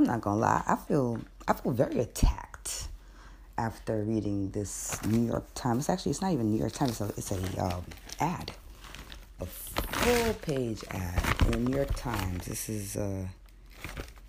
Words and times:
I'm 0.00 0.06
not 0.06 0.22
gonna 0.22 0.40
lie. 0.40 0.62
I 0.66 0.76
feel 0.76 1.20
I 1.46 1.52
feel 1.52 1.72
very 1.72 1.98
attacked 1.98 2.88
after 3.58 4.02
reading 4.02 4.48
this 4.50 4.98
New 5.04 5.26
York 5.26 5.44
Times. 5.54 5.90
Actually, 5.90 6.12
it's 6.12 6.22
not 6.22 6.32
even 6.32 6.50
New 6.50 6.58
York 6.58 6.72
Times. 6.72 7.02
It's 7.02 7.30
a, 7.30 7.36
it's 7.36 7.56
a 7.58 7.62
um, 7.62 7.84
ad, 8.18 8.50
a 9.40 9.44
full 9.44 10.32
page 10.40 10.82
ad 10.90 11.22
in 11.44 11.50
the 11.50 11.58
New 11.58 11.76
York 11.76 11.94
Times. 11.96 12.46
This 12.46 12.70
is 12.70 12.96
uh, 12.96 13.26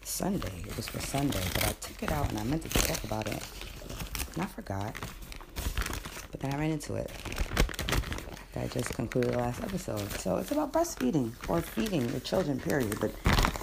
Sunday. 0.03 0.61
It 0.67 0.75
was 0.75 0.89
for 0.89 0.99
Sunday, 0.99 1.39
but 1.53 1.65
I 1.65 1.71
took 1.79 2.03
it 2.03 2.11
out 2.11 2.27
and 2.27 2.39
I 2.39 2.43
meant 2.43 2.63
to 2.63 2.69
talk 2.69 3.01
about 3.05 3.27
it, 3.27 3.41
and 4.33 4.43
I 4.43 4.47
forgot. 4.47 4.93
But 6.31 6.41
then 6.41 6.53
I 6.53 6.57
ran 6.57 6.71
into 6.71 6.95
it. 6.95 7.09
I 8.57 8.67
just 8.67 8.93
concluded 8.93 9.31
the 9.31 9.37
last 9.37 9.63
episode. 9.63 10.11
So 10.19 10.35
it's 10.35 10.51
about 10.51 10.73
breastfeeding 10.73 11.31
or 11.47 11.61
feeding 11.61 12.09
your 12.09 12.19
children, 12.19 12.59
period. 12.59 12.97
But 12.99 13.13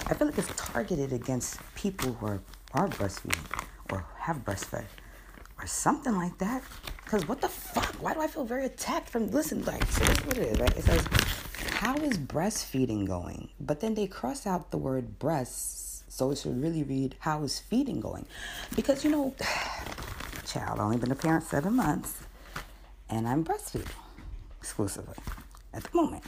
I 0.09 0.15
feel 0.15 0.27
like 0.27 0.39
it's 0.39 0.51
targeted 0.55 1.13
against 1.13 1.59
people 1.75 2.13
who 2.13 2.25
are, 2.25 2.39
are 2.73 2.87
breastfeeding 2.87 3.65
or 3.91 4.03
have 4.17 4.37
breastfed 4.37 4.85
or 5.61 5.67
something 5.67 6.15
like 6.15 6.35
that. 6.39 6.63
Because 7.03 7.27
what 7.27 7.41
the 7.41 7.47
fuck? 7.47 7.93
Why 8.01 8.15
do 8.15 8.21
I 8.21 8.27
feel 8.27 8.43
very 8.43 8.65
attacked 8.65 9.09
from, 9.09 9.29
listen, 9.29 9.63
like, 9.65 9.83
so 9.91 10.03
this 10.05 10.17
is 10.17 10.25
what 10.25 10.37
it 10.37 10.47
is, 10.47 10.59
right? 10.59 10.75
It 10.75 10.83
says, 10.83 11.07
how 11.69 11.95
is 11.97 12.17
breastfeeding 12.17 13.05
going? 13.05 13.49
But 13.59 13.81
then 13.81 13.93
they 13.93 14.07
cross 14.07 14.47
out 14.47 14.71
the 14.71 14.79
word 14.79 15.19
breasts, 15.19 16.03
so 16.07 16.31
it 16.31 16.39
should 16.39 16.59
really 16.59 16.81
read, 16.81 17.15
how 17.19 17.43
is 17.43 17.59
feeding 17.59 17.99
going? 17.99 18.25
Because, 18.75 19.03
you 19.03 19.11
know, 19.11 19.35
child, 20.45 20.79
only 20.79 20.97
been 20.97 21.11
a 21.11 21.15
parent 21.15 21.43
seven 21.43 21.75
months, 21.75 22.23
and 23.09 23.27
I'm 23.27 23.45
breastfeeding 23.45 23.91
exclusively 24.59 25.17
at 25.71 25.83
the 25.83 25.89
moment. 25.95 26.23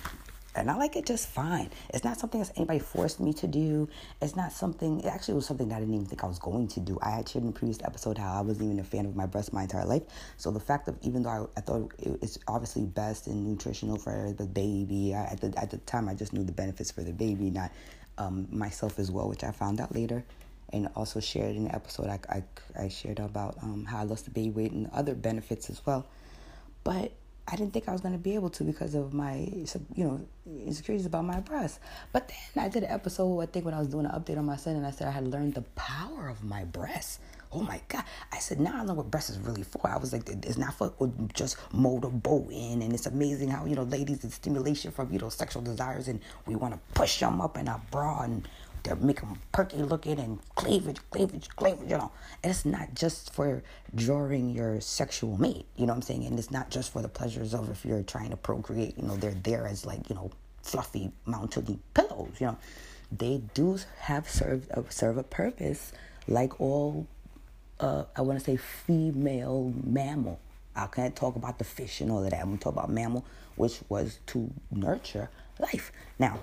And 0.53 0.69
I 0.69 0.75
like 0.75 0.95
it 0.97 1.05
just 1.05 1.27
fine. 1.29 1.69
It's 1.93 2.03
not 2.03 2.19
something 2.19 2.41
that 2.41 2.51
anybody 2.57 2.79
forced 2.79 3.19
me 3.19 3.33
to 3.35 3.47
do. 3.47 3.87
It's 4.21 4.35
not 4.35 4.51
something, 4.51 4.99
it 4.99 5.05
actually 5.05 5.35
was 5.35 5.45
something 5.45 5.69
that 5.69 5.75
I 5.75 5.79
didn't 5.79 5.95
even 5.95 6.05
think 6.05 6.23
I 6.23 6.27
was 6.27 6.39
going 6.39 6.67
to 6.69 6.79
do. 6.81 6.99
I 7.01 7.11
had 7.11 7.29
shared 7.29 7.43
in 7.43 7.53
the 7.53 7.57
previous 7.57 7.79
episode 7.83 8.17
how 8.17 8.39
I 8.39 8.41
wasn't 8.41 8.65
even 8.65 8.79
a 8.79 8.84
fan 8.84 9.05
of 9.05 9.15
my 9.15 9.26
breast 9.26 9.53
my 9.53 9.63
entire 9.63 9.85
life. 9.85 10.03
So 10.37 10.51
the 10.51 10.59
fact 10.59 10.89
of, 10.89 10.98
even 11.03 11.23
though 11.23 11.29
I, 11.55 11.59
I 11.59 11.61
thought 11.61 11.93
it's 11.99 12.37
obviously 12.48 12.84
best 12.84 13.27
and 13.27 13.48
nutritional 13.48 13.98
for 13.98 14.34
the 14.37 14.45
baby, 14.45 15.15
I, 15.15 15.23
at, 15.23 15.41
the, 15.41 15.53
at 15.57 15.71
the 15.71 15.77
time 15.77 16.09
I 16.09 16.15
just 16.15 16.34
knew 16.34 16.43
the 16.43 16.51
benefits 16.51 16.91
for 16.91 17.01
the 17.01 17.13
baby, 17.13 17.49
not 17.49 17.71
um, 18.17 18.48
myself 18.51 18.99
as 18.99 19.09
well, 19.09 19.29
which 19.29 19.43
I 19.43 19.51
found 19.51 19.79
out 19.79 19.95
later. 19.95 20.23
And 20.73 20.89
also 20.95 21.20
shared 21.20 21.55
in 21.55 21.65
the 21.65 21.76
episode, 21.76 22.07
I, 22.07 22.20
I, 22.29 22.43
I 22.83 22.87
shared 22.87 23.20
about 23.20 23.57
um, 23.61 23.85
how 23.85 23.99
I 23.99 24.04
lost 24.04 24.26
the 24.26 24.31
baby 24.31 24.51
weight 24.51 24.71
and 24.71 24.89
other 24.93 25.15
benefits 25.15 25.70
as 25.70 25.85
well. 25.85 26.05
But 26.83 27.11
I 27.47 27.55
didn't 27.55 27.73
think 27.73 27.89
I 27.89 27.91
was 27.91 28.01
going 28.01 28.13
to 28.13 28.20
be 28.20 28.35
able 28.35 28.49
to 28.51 28.63
because 28.63 28.95
of 28.95 29.13
my, 29.13 29.35
you 29.35 30.03
know, 30.03 30.21
insecurities 30.45 31.05
about 31.05 31.25
my 31.25 31.39
breasts. 31.39 31.79
But 32.13 32.31
then 32.53 32.63
I 32.63 32.70
did 32.70 32.83
an 32.83 32.91
episode, 32.91 33.39
I 33.41 33.45
think, 33.45 33.65
when 33.65 33.73
I 33.73 33.79
was 33.79 33.87
doing 33.87 34.05
an 34.05 34.11
update 34.11 34.37
on 34.37 34.45
my 34.45 34.55
son, 34.55 34.75
and 34.75 34.85
I 34.85 34.91
said 34.91 35.07
I 35.07 35.11
had 35.11 35.27
learned 35.27 35.55
the 35.55 35.63
power 35.75 36.29
of 36.29 36.43
my 36.43 36.63
breasts. 36.65 37.20
Oh 37.51 37.61
my 37.61 37.81
God. 37.89 38.03
I 38.31 38.39
said, 38.39 38.61
now 38.61 38.79
I 38.79 38.85
know 38.85 38.93
what 38.93 39.11
breasts 39.11 39.31
is 39.31 39.39
really 39.39 39.63
for. 39.63 39.89
I 39.89 39.98
was 39.98 40.13
like, 40.13 40.29
it's 40.29 40.57
not 40.57 40.73
for 40.73 40.93
oh, 41.01 41.11
just 41.33 41.57
motorboating. 41.73 42.81
And 42.81 42.93
it's 42.93 43.07
amazing 43.07 43.49
how, 43.49 43.65
you 43.65 43.76
know, 43.76 43.83
ladies, 43.83 44.23
it's 44.23 44.35
stimulation 44.35 44.91
from, 44.91 45.11
you 45.11 45.20
know, 45.20 45.27
sexual 45.27 45.61
desires. 45.61 46.07
And 46.07 46.21
we 46.45 46.55
want 46.55 46.73
to 46.73 46.79
push 46.93 47.20
them 47.20 47.41
up 47.41 47.57
in 47.57 47.67
our 47.67 47.81
bra 47.91 48.21
and 48.21 48.48
they 48.84 48.93
make 48.96 49.21
them 49.21 49.40
perky 49.51 49.77
looking 49.77 50.20
and 50.20 50.40
cleavage, 50.55 50.98
cleavage, 51.10 51.49
cleavage, 51.49 51.90
you 51.90 51.98
know. 51.98 52.12
And 52.43 52.51
it's 52.51 52.65
not 52.65 52.93
just 52.96 53.34
for 53.34 53.63
drawing 53.96 54.51
your 54.51 54.82
sexual 54.82 55.38
mate, 55.38 55.65
you 55.76 55.85
know 55.85 55.93
what 55.93 55.98
I'm 55.98 56.01
saying? 56.01 56.26
And 56.26 56.38
it's 56.40 56.51
not 56.51 56.70
just 56.70 56.91
for 56.91 57.01
the 57.01 57.10
pleasures 57.10 57.54
of 57.54 57.70
if 57.70 57.85
you're 57.85 58.04
trying 58.04 58.32
to 58.32 58.38
procreate, 58.38 58.98
you 58.98 59.04
know, 59.04 59.15
they're 59.15 59.32
there 59.32 59.68
as 59.68 59.85
like, 59.85 60.10
you 60.10 60.15
know, 60.15 60.32
fluffy 60.63 61.12
mountain 61.26 61.79
pillows, 61.93 62.34
you 62.40 62.48
know. 62.48 62.57
They 63.12 63.41
do 63.54 63.77
have 63.99 64.29
served 64.29 64.72
a, 64.72 64.84
serve 64.90 65.18
a 65.18 65.23
purpose 65.23 65.91
like 66.28 66.62
all 66.62 67.07
uh, 67.81 68.06
I 68.16 68.22
want 68.22 68.40
to 68.40 68.45
say 68.45 68.57
female 68.57 69.73
mammal. 69.84 70.40
I 70.75 70.88
can't 70.88 71.16
talk 71.16 71.35
about 71.35 71.57
the 71.57 71.66
fish 71.66 72.00
and 72.00 72.12
all 72.12 72.23
of 72.23 72.29
that. 72.29 72.40
I'm 72.40 72.45
going 72.45 72.57
to 72.59 72.63
talk 72.63 72.73
about 72.73 72.89
mammal, 72.89 73.25
which 73.55 73.79
was 73.89 74.19
to 74.28 74.50
nurture 74.72 75.29
life. 75.59 75.91
Now, 76.17 76.39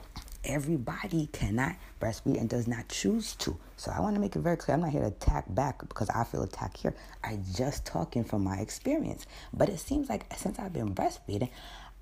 everybody 0.48 1.28
cannot 1.32 1.76
breastfeed 2.00 2.40
and 2.40 2.48
does 2.48 2.66
not 2.66 2.88
choose 2.88 3.34
to. 3.36 3.56
So 3.76 3.92
I 3.94 4.00
want 4.00 4.16
to 4.16 4.20
make 4.20 4.34
it 4.34 4.40
very 4.40 4.56
clear. 4.56 4.74
I'm 4.74 4.80
not 4.80 4.90
here 4.90 5.02
to 5.02 5.08
attack 5.08 5.44
back 5.54 5.86
because 5.88 6.08
I 6.10 6.24
feel 6.24 6.42
attacked 6.42 6.78
here. 6.78 6.94
I 7.22 7.38
just 7.54 7.84
talking 7.86 8.24
from 8.24 8.42
my 8.42 8.56
experience. 8.56 9.26
But 9.52 9.68
it 9.68 9.78
seems 9.78 10.08
like 10.08 10.26
since 10.36 10.58
I've 10.58 10.72
been 10.72 10.94
breastfeeding, 10.94 11.50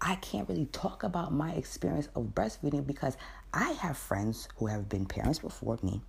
I 0.00 0.14
can't 0.16 0.48
really 0.48 0.66
talk 0.66 1.02
about 1.02 1.32
my 1.32 1.52
experience 1.52 2.08
of 2.14 2.34
breastfeeding 2.34 2.86
because 2.86 3.16
I 3.52 3.72
have 3.72 3.98
friends 3.98 4.48
who 4.56 4.66
have 4.66 4.88
been 4.88 5.06
parents 5.06 5.40
before 5.40 5.78
me. 5.82 6.00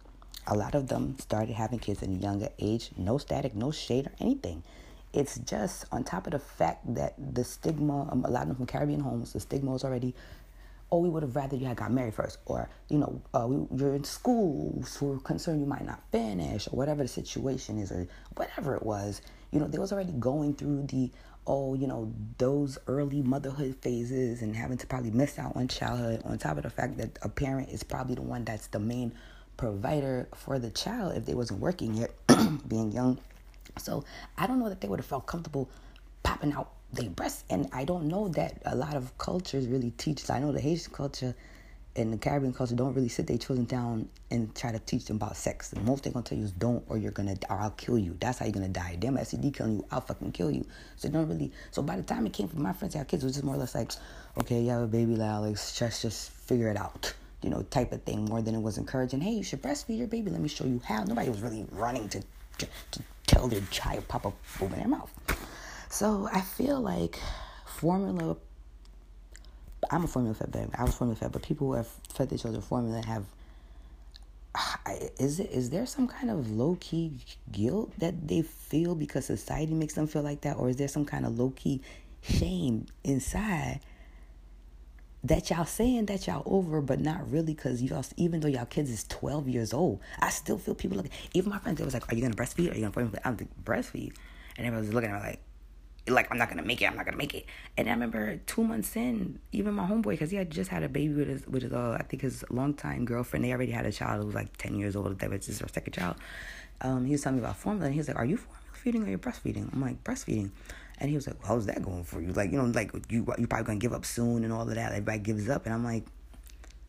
A 0.45 0.55
lot 0.55 0.75
of 0.75 0.87
them 0.87 1.17
started 1.19 1.55
having 1.55 1.79
kids 1.79 2.03
at 2.03 2.09
a 2.09 2.13
younger 2.13 2.49
age. 2.59 2.91
No 2.97 3.17
static, 3.17 3.55
no 3.55 3.71
shade 3.71 4.07
or 4.07 4.11
anything. 4.19 4.63
It's 5.13 5.37
just 5.39 5.85
on 5.91 6.03
top 6.03 6.27
of 6.27 6.33
the 6.33 6.39
fact 6.39 6.93
that 6.95 7.15
the 7.33 7.43
stigma, 7.43 8.11
um, 8.11 8.23
a 8.25 8.29
lot 8.29 8.43
of 8.43 8.49
them 8.49 8.57
from 8.57 8.65
Caribbean 8.65 8.99
homes, 8.99 9.33
the 9.33 9.39
stigma 9.39 9.73
is 9.73 9.83
already 9.83 10.13
oh, 10.91 10.99
we 10.99 11.09
would 11.09 11.23
have 11.23 11.35
rather 11.35 11.55
you 11.55 11.65
had 11.65 11.77
got 11.77 11.91
married 11.91 12.13
first, 12.13 12.37
or 12.45 12.69
you 12.89 12.97
know, 12.97 13.21
uh, 13.33 13.47
you're 13.75 13.95
in 13.95 14.03
school, 14.03 14.83
so 14.83 15.05
we're 15.05 15.19
concerned 15.19 15.59
you 15.59 15.65
might 15.65 15.85
not 15.85 16.01
finish, 16.11 16.67
or 16.67 16.77
whatever 16.77 17.03
the 17.03 17.09
situation 17.09 17.77
is, 17.77 17.91
or 17.91 18.07
whatever 18.35 18.75
it 18.75 18.83
was. 18.83 19.21
You 19.51 19.59
know, 19.59 19.67
they 19.67 19.79
was 19.79 19.91
already 19.91 20.13
going 20.13 20.55
through 20.55 20.83
the 20.87 21.11
oh, 21.47 21.73
you 21.73 21.87
know, 21.87 22.13
those 22.37 22.77
early 22.87 23.21
motherhood 23.21 23.77
phases 23.81 24.41
and 24.41 24.53
having 24.53 24.77
to 24.77 24.85
probably 24.85 25.11
miss 25.11 25.39
out 25.39 25.55
on 25.55 25.67
childhood. 25.67 26.21
On 26.25 26.37
top 26.37 26.57
of 26.57 26.63
the 26.63 26.69
fact 26.69 26.97
that 26.97 27.17
a 27.21 27.29
parent 27.29 27.69
is 27.69 27.83
probably 27.83 28.15
the 28.15 28.21
one 28.21 28.43
that's 28.43 28.67
the 28.67 28.79
main 28.79 29.13
provider 29.55 30.27
for 30.35 30.59
the 30.59 30.69
child 30.69 31.15
if 31.15 31.25
they 31.25 31.33
wasn't 31.33 31.59
working 31.59 31.93
yet, 31.93 32.11
being 32.67 32.91
young. 32.91 33.17
So 33.79 34.03
I 34.37 34.45
don't 34.45 34.59
know 34.59 34.69
that 34.69 34.81
they 34.81 34.87
would 34.87 34.99
have 34.99 35.05
felt 35.05 35.25
comfortable 35.25 35.69
popping 36.23 36.51
out 36.51 36.71
they 36.93 37.07
breast 37.07 37.45
and 37.49 37.67
I 37.73 37.85
don't 37.85 38.07
know 38.07 38.29
that 38.29 38.61
a 38.65 38.75
lot 38.75 38.95
of 38.95 39.17
cultures 39.17 39.67
really 39.67 39.91
teach. 39.91 40.29
I 40.29 40.39
know 40.39 40.51
the 40.51 40.61
Haitian 40.61 40.93
culture 40.93 41.35
and 41.97 42.13
the 42.13 42.17
Caribbean 42.17 42.53
culture 42.53 42.75
don't 42.75 42.93
really 42.93 43.09
sit 43.09 43.27
their 43.27 43.37
children 43.37 43.65
down 43.65 44.07
and 44.29 44.53
try 44.55 44.71
to 44.71 44.79
teach 44.79 45.05
them 45.05 45.17
about 45.17 45.35
sex. 45.35 45.69
The 45.69 45.79
most 45.81 46.03
they're 46.03 46.13
gonna 46.13 46.23
tell 46.23 46.37
you 46.37 46.45
is 46.45 46.51
don't 46.51 46.83
or 46.87 46.97
you're 46.97 47.11
gonna 47.11 47.35
or 47.49 47.57
I'll 47.57 47.71
kill 47.71 47.97
you. 47.97 48.15
That's 48.19 48.39
how 48.39 48.45
you're 48.45 48.53
gonna 48.53 48.69
die. 48.69 48.95
Damn 48.99 49.17
STD 49.17 49.53
killing 49.53 49.77
you, 49.77 49.85
I'll 49.91 50.01
fucking 50.01 50.31
kill 50.31 50.51
you. 50.51 50.65
So 50.95 51.09
don't 51.09 51.27
really 51.27 51.51
so 51.71 51.81
by 51.81 51.97
the 51.97 52.03
time 52.03 52.25
it 52.25 52.33
came 52.33 52.47
from 52.47 52.61
my 52.61 52.73
friends 52.73 52.93
have 52.93 53.07
kids, 53.07 53.23
it 53.23 53.27
was 53.27 53.33
just 53.33 53.43
more 53.43 53.55
or 53.55 53.59
less 53.59 53.75
like, 53.75 53.91
okay, 54.39 54.61
you 54.61 54.69
have 54.69 54.83
a 54.83 54.87
baby 54.87 55.15
now, 55.15 55.41
let's 55.41 55.77
just 55.77 56.03
just 56.03 56.31
figure 56.31 56.69
it 56.69 56.77
out. 56.77 57.13
You 57.41 57.49
know, 57.49 57.63
type 57.63 57.91
of 57.91 58.01
thing 58.03 58.25
more 58.25 58.41
than 58.41 58.55
it 58.55 58.61
was 58.61 58.77
encouraging, 58.77 59.21
hey, 59.21 59.31
you 59.31 59.43
should 59.43 59.61
breastfeed 59.61 59.97
your 59.97 60.07
baby, 60.07 60.31
let 60.31 60.41
me 60.41 60.47
show 60.47 60.65
you 60.65 60.81
how. 60.85 61.03
Nobody 61.03 61.29
was 61.29 61.41
really 61.41 61.65
running 61.71 62.07
to 62.09 62.21
to, 62.59 62.67
to 62.91 62.99
tell 63.25 63.47
their 63.47 63.61
child 63.71 64.07
pop 64.07 64.25
a 64.25 64.31
boob 64.59 64.73
in 64.73 64.79
their 64.79 64.87
mouth. 64.87 65.11
So 65.89 66.29
I 66.31 66.41
feel 66.41 66.79
like 66.81 67.19
formula. 67.65 68.37
I'm 69.89 70.03
a 70.03 70.07
formula 70.07 70.35
fed 70.35 70.51
baby. 70.51 70.69
I 70.77 70.83
was 70.83 70.95
formula 70.95 71.17
fed, 71.17 71.31
but 71.31 71.43
people 71.43 71.67
who 71.67 71.73
have 71.73 71.87
fed 72.13 72.29
their 72.29 72.37
children 72.37 72.61
formula 72.61 73.05
have. 73.05 73.25
Is 75.19 75.39
it 75.39 75.51
is 75.51 75.69
there 75.69 75.85
some 75.85 76.07
kind 76.07 76.31
of 76.31 76.49
low 76.49 76.77
key 76.79 77.13
guilt 77.51 77.93
that 77.99 78.27
they 78.27 78.41
feel 78.41 78.95
because 78.95 79.25
society 79.25 79.73
makes 79.73 79.93
them 79.93 80.07
feel 80.07 80.23
like 80.23 80.41
that, 80.41 80.57
or 80.57 80.69
is 80.69 80.77
there 80.77 80.87
some 80.87 81.05
kind 81.05 81.25
of 81.25 81.37
low 81.37 81.51
key 81.55 81.81
shame 82.21 82.87
inside 83.03 83.79
that 85.23 85.49
y'all 85.49 85.65
saying 85.65 86.07
that 86.07 86.25
y'all 86.25 86.41
over, 86.45 86.81
but 86.81 86.99
not 86.99 87.29
really, 87.29 87.53
because 87.53 87.83
y'all 87.83 88.03
even 88.17 88.39
though 88.39 88.47
y'all 88.47 88.65
kids 88.65 88.89
is 88.89 89.03
twelve 89.03 89.47
years 89.47 89.73
old, 89.73 89.99
I 90.19 90.31
still 90.31 90.57
feel 90.57 90.73
people 90.73 90.97
like 90.97 91.11
even 91.33 91.51
my 91.51 91.59
friends. 91.59 91.77
They 91.77 91.85
was 91.85 91.93
like, 91.93 92.11
"Are 92.11 92.15
you 92.15 92.23
gonna 92.23 92.33
breastfeed? 92.33 92.71
Are 92.71 92.75
you 92.75 92.81
gonna 92.81 92.93
formula?" 92.93 93.19
I'm 93.23 93.37
like, 93.37 93.63
"Breastfeed," 93.63 94.13
and 94.57 94.65
everybody 94.65 94.87
was 94.87 94.93
looking 94.93 95.11
at 95.11 95.21
me 95.21 95.27
like 95.29 95.46
like 96.09 96.27
I'm 96.31 96.37
not 96.37 96.49
gonna 96.49 96.63
make 96.63 96.81
it. 96.81 96.85
I'm 96.85 96.95
not 96.95 97.05
gonna 97.05 97.17
make 97.17 97.33
it. 97.33 97.45
And 97.77 97.87
I 97.87 97.91
remember 97.91 98.37
two 98.45 98.63
months 98.63 98.95
in, 98.95 99.39
even 99.51 99.73
my 99.73 99.85
homeboy, 99.85 100.11
because 100.11 100.31
he 100.31 100.37
had 100.37 100.51
just 100.51 100.69
had 100.69 100.83
a 100.83 100.89
baby 100.89 101.13
with 101.13 101.27
his 101.27 101.47
with 101.47 101.63
his 101.63 101.73
uh, 101.73 101.97
I 101.99 102.03
think 102.03 102.21
his 102.21 102.43
longtime 102.49 103.05
girlfriend. 103.05 103.45
They 103.45 103.51
already 103.51 103.71
had 103.71 103.85
a 103.85 103.91
child 103.91 104.21
who 104.21 104.27
was 104.27 104.35
like 104.35 104.55
ten 104.57 104.75
years 104.75 104.95
old. 104.95 105.19
That 105.19 105.29
was 105.29 105.47
her 105.59 105.67
second 105.67 105.93
child. 105.93 106.15
Um, 106.81 107.05
he 107.05 107.13
was 107.13 107.21
telling 107.21 107.39
me 107.39 107.43
about 107.43 107.57
formula, 107.57 107.85
and 107.85 107.93
he 107.93 107.99
was 107.99 108.07
like, 108.07 108.17
"Are 108.17 108.25
you 108.25 108.37
formula 108.37 108.63
feeding 108.73 109.03
or 109.03 109.09
you 109.09 109.17
breastfeeding?" 109.17 109.73
I'm 109.73 109.81
like, 109.81 110.03
"Breastfeeding." 110.03 110.51
And 110.99 111.09
he 111.09 111.15
was 111.15 111.27
like, 111.27 111.39
well, 111.39 111.49
"How's 111.49 111.67
that 111.67 111.83
going 111.83 112.03
for 112.03 112.21
you? 112.21 112.33
Like, 112.33 112.51
you 112.51 112.57
know, 112.57 112.65
like 112.65 112.91
you 113.09 113.25
you 113.37 113.47
probably 113.47 113.65
gonna 113.65 113.79
give 113.79 113.93
up 113.93 114.05
soon 114.05 114.43
and 114.43 114.51
all 114.53 114.67
of 114.67 114.75
that. 114.75 114.91
Everybody 114.91 115.19
gives 115.19 115.49
up." 115.49 115.65
And 115.65 115.73
I'm 115.73 115.83
like, 115.83 116.05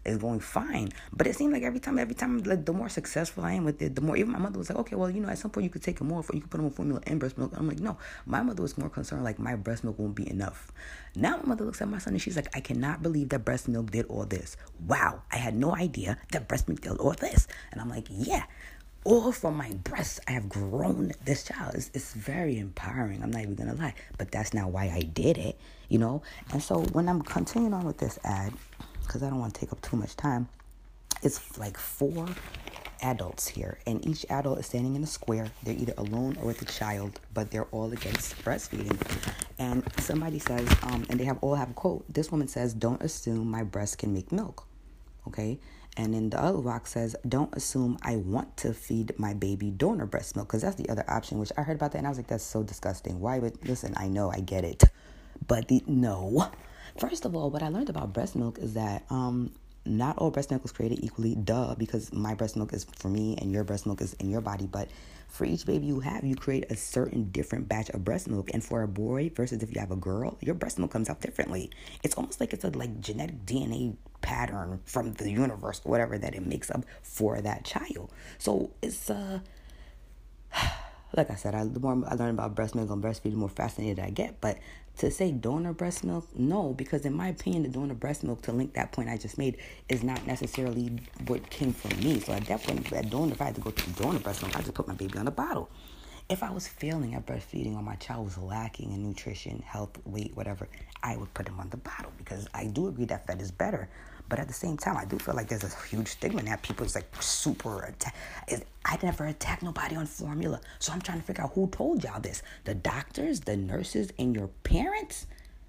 is 0.08 0.18
going 0.18 0.40
fine. 0.40 0.88
But 1.12 1.26
it 1.26 1.36
seemed 1.36 1.52
like 1.52 1.62
every 1.62 1.80
time, 1.80 1.98
every 1.98 2.14
time, 2.14 2.38
like 2.42 2.64
the 2.64 2.72
more 2.72 2.88
successful 2.88 3.44
I 3.44 3.52
am 3.52 3.64
with 3.64 3.80
it, 3.82 3.94
the 3.94 4.00
more. 4.00 4.16
Even 4.16 4.32
my 4.32 4.38
mother 4.38 4.58
was 4.58 4.68
like, 4.70 4.78
okay, 4.78 4.96
well, 4.96 5.10
you 5.10 5.20
know, 5.20 5.28
at 5.28 5.38
some 5.38 5.50
point 5.50 5.64
you 5.64 5.70
could 5.70 5.82
take 5.82 6.00
it 6.00 6.04
more, 6.04 6.22
for 6.22 6.34
you 6.34 6.40
could 6.40 6.50
put 6.50 6.58
them 6.58 6.66
on 6.66 6.72
formula 6.72 7.00
and 7.06 7.20
breast 7.20 7.38
milk. 7.38 7.52
I'm 7.56 7.68
like, 7.68 7.80
no. 7.80 7.96
My 8.26 8.42
mother 8.42 8.62
was 8.62 8.76
more 8.76 8.88
concerned 8.88 9.24
like 9.24 9.38
my 9.38 9.54
breast 9.56 9.84
milk 9.84 9.98
won't 9.98 10.14
be 10.14 10.28
enough. 10.28 10.72
Now 11.14 11.36
my 11.38 11.50
mother 11.50 11.64
looks 11.64 11.80
at 11.80 11.88
my 11.88 11.98
son 11.98 12.14
and 12.14 12.22
she's 12.22 12.36
like, 12.36 12.54
I 12.56 12.60
cannot 12.60 13.02
believe 13.02 13.28
that 13.30 13.44
breast 13.44 13.68
milk 13.68 13.90
did 13.90 14.06
all 14.06 14.24
this. 14.24 14.56
Wow, 14.86 15.22
I 15.30 15.36
had 15.36 15.54
no 15.54 15.74
idea 15.74 16.18
that 16.32 16.48
breast 16.48 16.68
milk 16.68 16.80
did 16.80 16.96
all 16.98 17.12
this. 17.12 17.48
And 17.72 17.80
I'm 17.80 17.88
like, 17.88 18.06
yeah. 18.10 18.44
All 19.04 19.32
from 19.32 19.56
my 19.56 19.70
breasts, 19.84 20.20
I 20.28 20.32
have 20.32 20.48
grown 20.48 21.12
this 21.24 21.44
child. 21.44 21.74
It's, 21.74 21.90
it's 21.94 22.12
very 22.12 22.58
empowering. 22.58 23.22
I'm 23.22 23.30
not 23.30 23.42
even 23.42 23.54
gonna 23.54 23.74
lie, 23.74 23.94
but 24.18 24.30
that's 24.30 24.52
not 24.52 24.70
why 24.70 24.90
I 24.90 25.00
did 25.00 25.38
it, 25.38 25.58
you 25.88 25.98
know. 25.98 26.20
And 26.52 26.62
so 26.62 26.80
when 26.92 27.08
I'm 27.08 27.22
continuing 27.22 27.72
on 27.72 27.86
with 27.86 27.98
this 27.98 28.18
ad, 28.24 28.52
because 29.08 29.22
I 29.22 29.30
don't 29.30 29.40
want 29.40 29.54
to 29.54 29.60
take 29.60 29.72
up 29.72 29.80
too 29.80 29.96
much 29.96 30.14
time. 30.16 30.48
It's 31.22 31.58
like 31.58 31.76
four 31.78 32.28
adults 33.00 33.48
here, 33.48 33.78
and 33.86 34.06
each 34.06 34.26
adult 34.28 34.58
is 34.58 34.66
standing 34.66 34.94
in 34.94 35.02
a 35.02 35.06
square. 35.06 35.50
They're 35.64 35.74
either 35.74 35.94
alone 35.96 36.36
or 36.40 36.46
with 36.46 36.62
a 36.62 36.66
child, 36.66 37.18
but 37.32 37.50
they're 37.50 37.66
all 37.72 37.92
against 37.92 38.36
breastfeeding. 38.44 39.00
And 39.58 39.82
somebody 39.98 40.38
says, 40.38 40.68
um, 40.82 41.06
and 41.08 41.18
they 41.18 41.24
have 41.24 41.38
all 41.40 41.54
have 41.54 41.70
a 41.70 41.74
quote. 41.74 42.04
This 42.12 42.30
woman 42.30 42.48
says, 42.48 42.74
"Don't 42.74 43.02
assume 43.02 43.50
my 43.50 43.64
breast 43.64 43.98
can 43.98 44.12
make 44.12 44.30
milk." 44.30 44.66
Okay, 45.26 45.58
and 45.96 46.14
then 46.14 46.30
the 46.30 46.40
other 46.40 46.58
box 46.58 46.92
says, 46.92 47.16
"Don't 47.26 47.52
assume 47.56 47.98
I 48.02 48.16
want 48.16 48.56
to 48.58 48.74
feed 48.74 49.18
my 49.18 49.32
baby 49.32 49.70
donor 49.70 50.06
breast 50.06 50.36
milk," 50.36 50.48
because 50.48 50.62
that's 50.62 50.76
the 50.76 50.88
other 50.90 51.04
option. 51.08 51.38
Which 51.38 51.52
I 51.56 51.62
heard 51.62 51.76
about 51.76 51.92
that, 51.92 51.98
and 51.98 52.06
I 52.06 52.10
was 52.10 52.18
like, 52.18 52.28
"That's 52.28 52.44
so 52.44 52.62
disgusting." 52.62 53.20
Why 53.20 53.38
would 53.38 53.66
listen? 53.66 53.94
I 53.96 54.08
know, 54.08 54.30
I 54.30 54.40
get 54.40 54.64
it, 54.64 54.84
but 55.46 55.68
the 55.68 55.82
no. 55.86 56.50
First 56.98 57.24
of 57.24 57.36
all, 57.36 57.50
what 57.50 57.62
I 57.62 57.68
learned 57.68 57.90
about 57.90 58.12
breast 58.12 58.34
milk 58.34 58.58
is 58.58 58.74
that 58.74 59.04
um, 59.08 59.52
not 59.84 60.18
all 60.18 60.32
breast 60.32 60.50
milk 60.50 60.64
is 60.64 60.72
created 60.72 60.98
equally, 61.02 61.36
duh, 61.36 61.76
because 61.76 62.12
my 62.12 62.34
breast 62.34 62.56
milk 62.56 62.72
is 62.72 62.84
for 62.84 63.08
me 63.08 63.36
and 63.40 63.52
your 63.52 63.62
breast 63.62 63.86
milk 63.86 64.00
is 64.00 64.14
in 64.14 64.30
your 64.30 64.40
body. 64.40 64.66
But 64.66 64.88
for 65.28 65.44
each 65.44 65.64
baby 65.64 65.86
you 65.86 66.00
have, 66.00 66.24
you 66.24 66.34
create 66.34 66.64
a 66.70 66.76
certain 66.76 67.30
different 67.30 67.68
batch 67.68 67.88
of 67.90 68.04
breast 68.04 68.28
milk. 68.28 68.50
And 68.52 68.64
for 68.64 68.82
a 68.82 68.88
boy 68.88 69.30
versus 69.32 69.62
if 69.62 69.72
you 69.72 69.80
have 69.80 69.92
a 69.92 69.96
girl, 69.96 70.36
your 70.40 70.56
breast 70.56 70.78
milk 70.78 70.90
comes 70.90 71.08
out 71.08 71.20
differently. 71.20 71.70
It's 72.02 72.16
almost 72.16 72.40
like 72.40 72.52
it's 72.52 72.64
a 72.64 72.70
like 72.70 73.00
genetic 73.00 73.46
DNA 73.46 73.96
pattern 74.20 74.80
from 74.84 75.12
the 75.12 75.30
universe, 75.30 75.80
whatever 75.84 76.18
that 76.18 76.34
it 76.34 76.44
makes 76.44 76.68
up 76.68 76.84
for 77.02 77.40
that 77.40 77.64
child. 77.64 78.10
So 78.38 78.70
it's 78.82 79.08
uh 79.08 79.38
like 81.16 81.30
I 81.30 81.36
said, 81.36 81.54
I, 81.54 81.64
the 81.64 81.80
more 81.80 82.02
I 82.08 82.14
learn 82.14 82.30
about 82.30 82.54
breast 82.56 82.74
milk 82.74 82.90
and 82.90 83.02
breastfeeding, 83.02 83.32
the 83.32 83.36
more 83.36 83.48
fascinated 83.48 84.00
I 84.00 84.10
get. 84.10 84.40
But 84.40 84.58
to 84.98 85.10
say 85.10 85.30
donor 85.30 85.72
breast 85.72 86.04
milk, 86.04 86.26
no, 86.34 86.72
because 86.72 87.06
in 87.06 87.14
my 87.14 87.28
opinion, 87.28 87.62
the 87.62 87.68
donor 87.68 87.94
breast 87.94 88.24
milk 88.24 88.42
to 88.42 88.52
link 88.52 88.74
that 88.74 88.92
point 88.92 89.08
I 89.08 89.16
just 89.16 89.38
made 89.38 89.58
is 89.88 90.02
not 90.02 90.26
necessarily 90.26 90.90
what 91.26 91.48
came 91.50 91.72
from 91.72 91.98
me. 92.00 92.20
So 92.20 92.32
at 92.32 92.44
that 92.46 92.62
point, 92.64 92.92
at 92.92 93.08
donor, 93.08 93.32
if 93.32 93.40
I 93.40 93.46
had 93.46 93.54
to 93.54 93.60
go 93.60 93.70
to 93.70 93.90
donor 93.90 94.18
breast 94.18 94.42
milk, 94.42 94.56
I 94.56 94.60
just 94.60 94.74
put 94.74 94.88
my 94.88 94.94
baby 94.94 95.18
on 95.18 95.24
the 95.24 95.30
bottle. 95.30 95.70
If 96.28 96.42
I 96.42 96.50
was 96.50 96.68
failing 96.68 97.14
at 97.14 97.26
breastfeeding 97.26 97.74
or 97.74 97.82
my 97.82 97.94
child 97.94 98.24
was 98.24 98.36
lacking 98.36 98.92
in 98.92 99.06
nutrition, 99.06 99.62
health, 99.64 99.98
weight, 100.04 100.36
whatever, 100.36 100.68
I 101.02 101.16
would 101.16 101.32
put 101.32 101.48
him 101.48 101.58
on 101.58 101.70
the 101.70 101.78
bottle 101.78 102.12
because 102.18 102.48
I 102.52 102.66
do 102.66 102.88
agree 102.88 103.06
that 103.06 103.26
fed 103.26 103.40
is 103.40 103.50
better. 103.50 103.88
But 104.28 104.38
at 104.38 104.46
the 104.46 104.54
same 104.54 104.76
time, 104.76 104.96
I 104.96 105.04
do 105.04 105.18
feel 105.18 105.34
like 105.34 105.48
there's 105.48 105.64
a 105.64 105.70
huge 105.86 106.08
stigma 106.08 106.42
now. 106.42 106.56
People 106.56 106.84
is 106.84 106.94
like 106.94 107.06
super 107.20 107.82
attack. 107.84 108.14
I 108.84 108.98
never 109.02 109.26
attack 109.26 109.62
nobody 109.62 109.96
on 109.96 110.06
formula. 110.06 110.60
So 110.78 110.92
I'm 110.92 111.00
trying 111.00 111.20
to 111.20 111.26
figure 111.26 111.44
out 111.44 111.52
who 111.54 111.68
told 111.68 112.04
y'all 112.04 112.20
this. 112.20 112.42
The 112.64 112.74
doctors, 112.74 113.40
the 113.40 113.56
nurses, 113.56 114.12
and 114.18 114.34
your 114.34 114.48
parents? 114.64 115.26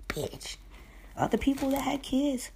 Bitch. 0.09 0.57
Other 1.15 1.37
people 1.37 1.69
that 1.71 1.81
had 1.81 2.03
kids. 2.03 2.51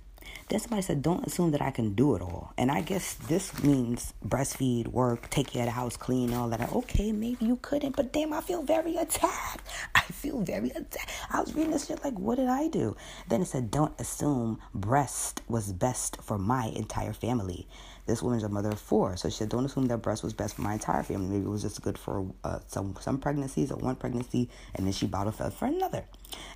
Then 0.50 0.60
somebody 0.60 0.81
said, 0.81 1.02
don't 1.02 1.25
assume 1.25 1.52
that 1.52 1.62
I 1.62 1.72
can 1.72 1.94
do 1.94 2.16
it 2.16 2.22
all. 2.22 2.54
And 2.58 2.72
I 2.72 2.81
guess 2.81 3.16
this 3.16 3.64
means 3.64 4.14
breastfeed, 4.25 4.88
work, 4.88 5.30
take 5.30 5.48
care 5.48 5.64
of 5.64 5.68
the 5.68 5.72
house, 5.72 5.98
clean, 5.98 6.34
all 6.34 6.50
that. 6.50 6.72
Okay, 6.74 7.12
maybe 7.12 7.46
you 7.46 7.58
couldn't, 7.62 7.96
but 7.96 8.12
damn, 8.14 8.34
I 8.34 8.42
feel 8.42 8.62
very 8.62 8.96
attacked. 8.98 9.68
I 9.96 10.02
feel 10.02 10.42
very 10.42 10.70
attacked. 10.70 11.12
I 11.31 11.42
was 11.42 11.54
reading 11.54 11.72
this 11.72 11.88
shit 11.88 12.04
like, 12.04 12.18
what 12.20 12.36
did 12.36 12.50
I 12.50 12.68
do? 12.68 12.96
Then 13.30 13.42
it 13.42 13.48
said, 13.48 13.72
don't 13.72 14.00
assume 14.00 14.60
breast 14.74 15.42
was 15.48 15.72
best 15.72 16.22
for 16.22 16.38
my 16.38 16.68
entire 16.68 17.14
family. 17.14 17.68
This 18.06 18.22
woman's 18.22 18.44
a 18.44 18.50
mother 18.50 18.72
of 18.72 18.80
four, 18.80 19.16
so 19.16 19.30
she 19.30 19.38
said, 19.38 19.50
don't 19.50 19.64
assume 19.64 19.86
that 19.86 20.00
breast 20.00 20.24
was 20.24 20.34
best 20.34 20.56
for 20.56 20.62
my 20.62 20.74
entire 20.74 21.04
family. 21.04 21.28
Maybe 21.28 21.46
it 21.46 21.50
was 21.50 21.62
just 21.62 21.81
good 21.81 21.98
for 21.98 22.28
uh, 22.44 22.60
some 22.68 22.96
some 23.00 23.18
pregnancies 23.18 23.72
or 23.72 23.78
one 23.78 23.96
pregnancy, 23.96 24.50
and 24.76 24.86
then 24.86 24.92
she 24.92 25.08
bottle 25.08 25.31
fed 25.31 25.54
for 25.54 25.66
another. 25.68 26.04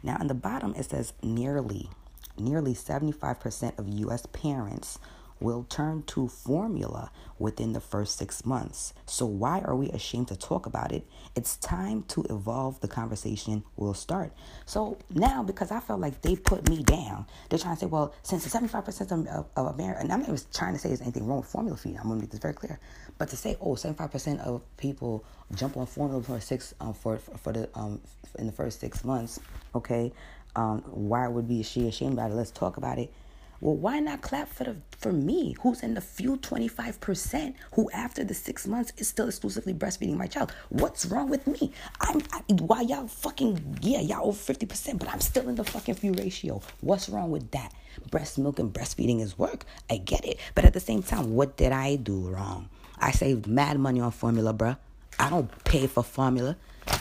Now, 0.03 0.17
on 0.19 0.27
the 0.27 0.33
bottom, 0.33 0.75
it 0.75 0.89
says 0.89 1.13
nearly 1.23 1.89
nearly 2.39 2.73
75% 2.73 3.77
of 3.79 3.87
U.S. 3.87 4.25
parents 4.27 4.99
will 5.39 5.63
turn 5.69 6.03
to 6.03 6.27
formula 6.27 7.11
within 7.37 7.73
the 7.73 7.79
first 7.79 8.17
six 8.17 8.45
months. 8.45 8.93
So, 9.05 9.25
why 9.25 9.59
are 9.61 9.75
we 9.75 9.89
ashamed 9.89 10.29
to 10.29 10.35
talk 10.35 10.65
about 10.65 10.91
it? 10.91 11.07
It's 11.35 11.57
time 11.57 12.03
to 12.09 12.23
evolve 12.29 12.79
the 12.79 12.87
conversation. 12.87 13.63
We'll 13.75 13.93
start. 13.93 14.33
So, 14.65 14.97
now 15.13 15.43
because 15.43 15.71
I 15.71 15.79
felt 15.79 15.99
like 15.99 16.21
they 16.21 16.35
put 16.35 16.67
me 16.69 16.83
down, 16.83 17.27
they're 17.49 17.59
trying 17.59 17.75
to 17.75 17.81
say, 17.81 17.85
well, 17.85 18.13
since 18.23 18.47
75% 18.47 19.11
of, 19.27 19.45
of, 19.55 19.75
America, 19.75 19.99
and 20.01 20.11
I'm 20.11 20.19
not 20.21 20.29
even 20.29 20.41
trying 20.53 20.73
to 20.73 20.79
say 20.79 20.89
there's 20.89 21.01
anything 21.01 21.27
wrong 21.27 21.39
with 21.39 21.47
formula 21.47 21.77
feeding, 21.77 21.99
I'm 21.99 22.07
going 22.07 22.19
to 22.19 22.23
make 22.23 22.31
this 22.31 22.39
very 22.39 22.53
clear. 22.53 22.79
But 23.17 23.29
to 23.29 23.37
say, 23.37 23.57
oh, 23.61 23.73
75% 23.73 24.39
of 24.41 24.61
people 24.77 25.23
jump 25.55 25.77
on 25.77 25.85
formula 25.85 26.23
for 26.23 26.39
six 26.39 26.73
um, 26.79 26.93
for, 26.93 27.17
for 27.17 27.53
the 27.53 27.69
um 27.73 28.01
in 28.37 28.45
the 28.45 28.51
first 28.51 28.79
six 28.79 29.03
months, 29.03 29.39
okay, 29.73 30.11
um, 30.55 30.79
why 30.85 31.27
would 31.27 31.47
be 31.47 31.63
she 31.63 31.87
ashamed 31.87 32.13
about 32.13 32.31
it? 32.31 32.35
Let's 32.35 32.51
talk 32.51 32.77
about 32.77 32.97
it. 32.99 33.11
Well, 33.59 33.75
why 33.75 33.99
not 33.99 34.21
clap 34.21 34.49
for 34.49 34.65
the 34.65 34.75
for 34.99 35.11
me, 35.11 35.55
who's 35.61 35.81
in 35.81 35.93
the 35.93 36.01
few 36.01 36.37
25% 36.37 37.53
who 37.73 37.89
after 37.91 38.23
the 38.23 38.33
six 38.33 38.67
months 38.67 38.93
is 38.97 39.07
still 39.07 39.27
exclusively 39.27 39.73
breastfeeding 39.73 40.15
my 40.15 40.27
child? 40.27 40.51
What's 40.69 41.05
wrong 41.07 41.29
with 41.29 41.47
me? 41.47 41.71
I'm 41.99 42.21
I, 42.31 42.41
why 42.53 42.81
y'all 42.81 43.07
fucking 43.07 43.79
yeah, 43.81 44.01
y'all 44.01 44.27
over 44.27 44.37
50%, 44.37 44.99
but 44.99 45.09
I'm 45.09 45.21
still 45.21 45.49
in 45.49 45.55
the 45.55 45.63
fucking 45.63 45.95
few 45.95 46.13
ratio. 46.13 46.61
What's 46.81 47.09
wrong 47.09 47.31
with 47.31 47.49
that? 47.51 47.73
Breast 48.11 48.37
milk 48.37 48.59
and 48.59 48.71
breastfeeding 48.71 49.21
is 49.21 49.39
work. 49.39 49.65
I 49.89 49.97
get 49.97 50.23
it. 50.23 50.39
But 50.53 50.65
at 50.65 50.73
the 50.73 50.79
same 50.79 51.01
time, 51.01 51.33
what 51.33 51.57
did 51.57 51.71
I 51.71 51.95
do 51.95 52.29
wrong? 52.29 52.69
I 52.99 53.11
saved 53.11 53.47
mad 53.47 53.79
money 53.79 54.01
on 54.01 54.11
formula, 54.11 54.53
bruh. 54.53 54.77
I 55.19 55.31
don't 55.31 55.49
pay 55.63 55.87
for 55.87 56.03
formula. 56.03 56.57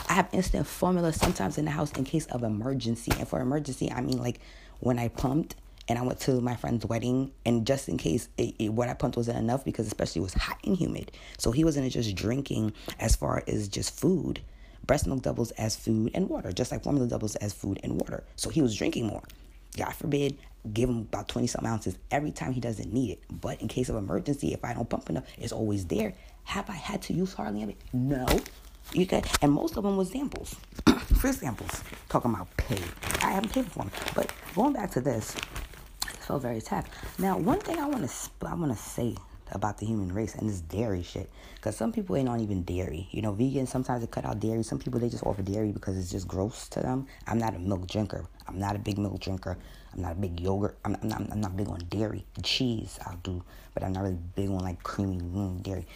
I 0.08 0.14
have 0.14 0.28
instant 0.32 0.66
formula 0.66 1.12
sometimes 1.12 1.58
in 1.58 1.64
the 1.64 1.70
house 1.70 1.92
in 1.92 2.04
case 2.04 2.26
of 2.26 2.42
emergency. 2.42 3.12
And 3.18 3.26
for 3.26 3.40
emergency, 3.40 3.90
I 3.90 4.00
mean 4.00 4.18
like 4.18 4.40
when 4.80 4.98
I 4.98 5.08
pumped 5.08 5.56
and 5.88 5.98
I 5.98 6.02
went 6.02 6.20
to 6.20 6.40
my 6.40 6.56
friend's 6.56 6.84
wedding, 6.84 7.32
and 7.44 7.66
just 7.66 7.88
in 7.88 7.96
case 7.96 8.28
it, 8.36 8.54
it, 8.58 8.72
what 8.72 8.88
I 8.88 8.94
pumped 8.94 9.16
wasn't 9.16 9.38
enough, 9.38 9.64
because 9.64 9.86
especially 9.86 10.20
it 10.20 10.24
was 10.24 10.34
hot 10.34 10.58
and 10.64 10.76
humid, 10.76 11.12
so 11.38 11.52
he 11.52 11.62
wasn't 11.64 11.90
just 11.92 12.14
drinking 12.16 12.72
as 12.98 13.14
far 13.14 13.44
as 13.46 13.68
just 13.68 13.98
food. 13.98 14.40
Breast 14.84 15.06
milk 15.06 15.22
doubles 15.22 15.52
as 15.52 15.76
food 15.76 16.10
and 16.14 16.28
water, 16.28 16.52
just 16.52 16.72
like 16.72 16.82
formula 16.82 17.06
doubles 17.08 17.36
as 17.36 17.52
food 17.52 17.80
and 17.82 18.00
water. 18.00 18.24
So 18.36 18.50
he 18.50 18.62
was 18.62 18.76
drinking 18.76 19.06
more. 19.06 19.22
God 19.76 19.92
forbid, 19.94 20.38
give 20.72 20.88
him 20.88 20.98
about 20.98 21.28
20 21.28 21.46
some 21.46 21.66
ounces 21.66 21.98
every 22.10 22.30
time 22.30 22.52
he 22.52 22.60
doesn't 22.60 22.92
need 22.92 23.10
it. 23.10 23.22
But 23.30 23.60
in 23.60 23.68
case 23.68 23.88
of 23.88 23.96
emergency, 23.96 24.52
if 24.52 24.64
I 24.64 24.74
don't 24.74 24.88
pump 24.88 25.10
enough, 25.10 25.24
it's 25.38 25.52
always 25.52 25.86
there. 25.86 26.14
Have 26.44 26.70
I 26.70 26.74
had 26.74 27.02
to 27.02 27.12
use 27.12 27.32
hardly 27.34 27.62
any? 27.62 27.76
No. 27.92 28.26
You 28.92 29.06
can, 29.06 29.22
and 29.42 29.52
most 29.52 29.76
of 29.76 29.84
them 29.84 29.96
was 29.96 30.10
samples, 30.10 30.54
free 31.18 31.32
samples. 31.32 31.82
Talking 32.08 32.32
about 32.32 32.56
pay, 32.56 32.78
I 33.20 33.32
haven't 33.32 33.52
paid 33.52 33.66
for 33.66 33.80
them. 33.80 33.90
But 34.14 34.32
going 34.54 34.72
back 34.72 34.90
to 34.92 35.00
this, 35.00 35.36
I 36.04 36.12
felt 36.12 36.42
very 36.42 36.58
attacked. 36.58 36.90
Now, 37.18 37.36
one 37.36 37.58
thing 37.60 37.78
I 37.78 37.86
want 37.86 38.08
to 38.08 38.46
I 38.46 38.54
want 38.54 38.72
to 38.72 38.78
say 38.78 39.16
about 39.52 39.78
the 39.78 39.86
human 39.86 40.12
race 40.12 40.34
and 40.34 40.48
this 40.48 40.60
dairy 40.60 41.02
shit, 41.02 41.30
because 41.56 41.76
some 41.76 41.92
people 41.92 42.16
ain't 42.16 42.28
on 42.28 42.40
even 42.40 42.62
dairy. 42.62 43.08
You 43.10 43.22
know, 43.22 43.32
vegans 43.32 43.68
sometimes 43.68 44.00
they 44.00 44.06
cut 44.06 44.24
out 44.24 44.40
dairy. 44.40 44.62
Some 44.62 44.78
people 44.78 45.00
they 45.00 45.08
just 45.08 45.24
offer 45.24 45.42
dairy 45.42 45.72
because 45.72 45.98
it's 45.98 46.10
just 46.10 46.28
gross 46.28 46.68
to 46.70 46.80
them. 46.80 47.06
I'm 47.26 47.38
not 47.38 47.54
a 47.54 47.58
milk 47.58 47.86
drinker. 47.88 48.24
I'm 48.46 48.58
not 48.58 48.76
a 48.76 48.78
big 48.78 48.98
milk 48.98 49.20
drinker. 49.20 49.58
I'm 49.92 50.02
not 50.02 50.12
a 50.12 50.16
big 50.16 50.40
yogurt. 50.40 50.78
I'm, 50.84 50.96
I'm, 51.02 51.08
not, 51.08 51.20
I'm 51.32 51.40
not 51.40 51.56
big 51.56 51.68
on 51.68 51.80
dairy. 51.90 52.24
Cheese 52.42 52.98
I'll 53.06 53.16
do, 53.16 53.42
but 53.74 53.82
I'm 53.82 53.92
not 53.92 54.04
really 54.04 54.18
big 54.34 54.48
on 54.50 54.58
like 54.58 54.82
creamy 54.82 55.18
dairy 55.62 55.86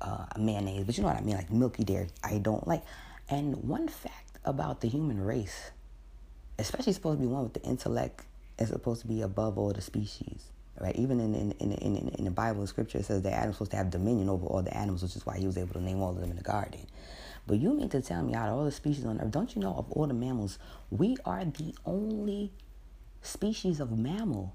uh, 0.00 0.24
mayonnaise, 0.38 0.84
but 0.84 0.96
you 0.96 1.02
know 1.02 1.08
what 1.08 1.18
I 1.18 1.22
mean, 1.22 1.36
like 1.36 1.50
milky 1.50 1.84
dairy. 1.84 2.08
I 2.24 2.38
don't 2.38 2.66
like. 2.66 2.82
And 3.28 3.56
one 3.56 3.88
fact 3.88 4.38
about 4.44 4.80
the 4.80 4.88
human 4.88 5.20
race, 5.20 5.70
especially 6.58 6.92
supposed 6.92 7.18
to 7.18 7.26
be 7.26 7.32
one 7.32 7.44
with 7.44 7.54
the 7.54 7.62
intellect, 7.62 8.24
is 8.58 8.68
supposed 8.70 9.02
to 9.02 9.06
be 9.06 9.22
above 9.22 9.58
all 9.58 9.72
the 9.72 9.80
species. 9.80 10.44
Right? 10.80 10.96
Even 10.96 11.20
in 11.20 11.34
in, 11.34 11.52
in, 11.52 11.72
in, 11.72 12.08
in 12.08 12.24
the 12.24 12.30
Bible, 12.30 12.66
scripture 12.66 12.98
it 12.98 13.04
says 13.04 13.22
that 13.22 13.32
Adam's 13.34 13.56
supposed 13.56 13.72
to 13.72 13.76
have 13.76 13.90
dominion 13.90 14.30
over 14.30 14.46
all 14.46 14.62
the 14.62 14.74
animals, 14.74 15.02
which 15.02 15.16
is 15.16 15.26
why 15.26 15.36
he 15.36 15.46
was 15.46 15.58
able 15.58 15.74
to 15.74 15.80
name 15.80 16.00
all 16.00 16.10
of 16.10 16.20
them 16.20 16.30
in 16.30 16.36
the 16.36 16.42
garden. 16.42 16.86
But 17.46 17.58
you 17.58 17.74
mean 17.74 17.88
to 17.90 18.00
tell 18.00 18.22
me 18.22 18.34
out 18.34 18.48
of 18.48 18.54
all 18.54 18.64
the 18.64 18.72
species 18.72 19.04
on 19.04 19.20
earth, 19.20 19.30
don't 19.30 19.54
you 19.54 19.60
know 19.60 19.74
of 19.74 19.90
all 19.90 20.06
the 20.06 20.14
mammals, 20.14 20.58
we 20.90 21.16
are 21.24 21.44
the 21.44 21.74
only 21.84 22.52
species 23.22 23.80
of 23.80 23.90
mammal 23.96 24.54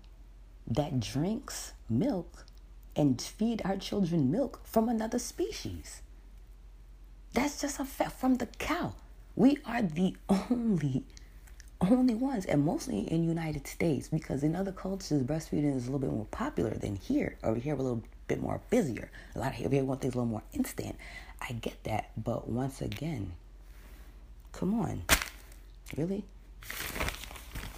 that 0.67 0.99
drinks 0.99 1.73
milk 1.89 2.45
and 2.95 3.21
feed 3.21 3.61
our 3.65 3.77
children 3.77 4.31
milk 4.31 4.61
from 4.63 4.89
another 4.89 5.19
species. 5.19 6.01
That's 7.33 7.61
just 7.61 7.79
a 7.79 7.85
fact 7.85 8.13
from 8.13 8.35
the 8.35 8.45
cow. 8.45 8.93
We 9.35 9.57
are 9.65 9.81
the 9.81 10.15
only 10.29 11.03
only 11.81 12.15
ones 12.15 12.45
and 12.45 12.63
mostly 12.63 12.99
in 13.11 13.27
United 13.27 13.67
States 13.67 14.07
because 14.07 14.43
in 14.43 14.55
other 14.55 14.71
cultures 14.71 15.21
breastfeeding 15.23 15.75
is 15.75 15.87
a 15.87 15.91
little 15.91 15.99
bit 15.99 16.11
more 16.11 16.27
popular 16.31 16.71
than 16.71 16.95
here. 16.95 17.37
Over 17.43 17.59
here 17.59 17.75
we're 17.75 17.81
a 17.81 17.83
little 17.83 18.03
bit 18.27 18.41
more 18.41 18.61
busier. 18.69 19.11
A 19.35 19.39
lot 19.39 19.59
of 19.59 19.71
we 19.71 19.81
want 19.81 20.01
things 20.01 20.13
a 20.13 20.17
little 20.17 20.31
more 20.31 20.43
instant. 20.53 20.95
I 21.41 21.53
get 21.53 21.83
that, 21.83 22.11
but 22.17 22.47
once 22.47 22.81
again, 22.81 23.33
come 24.51 24.79
on. 24.79 25.03
Really? 25.97 26.23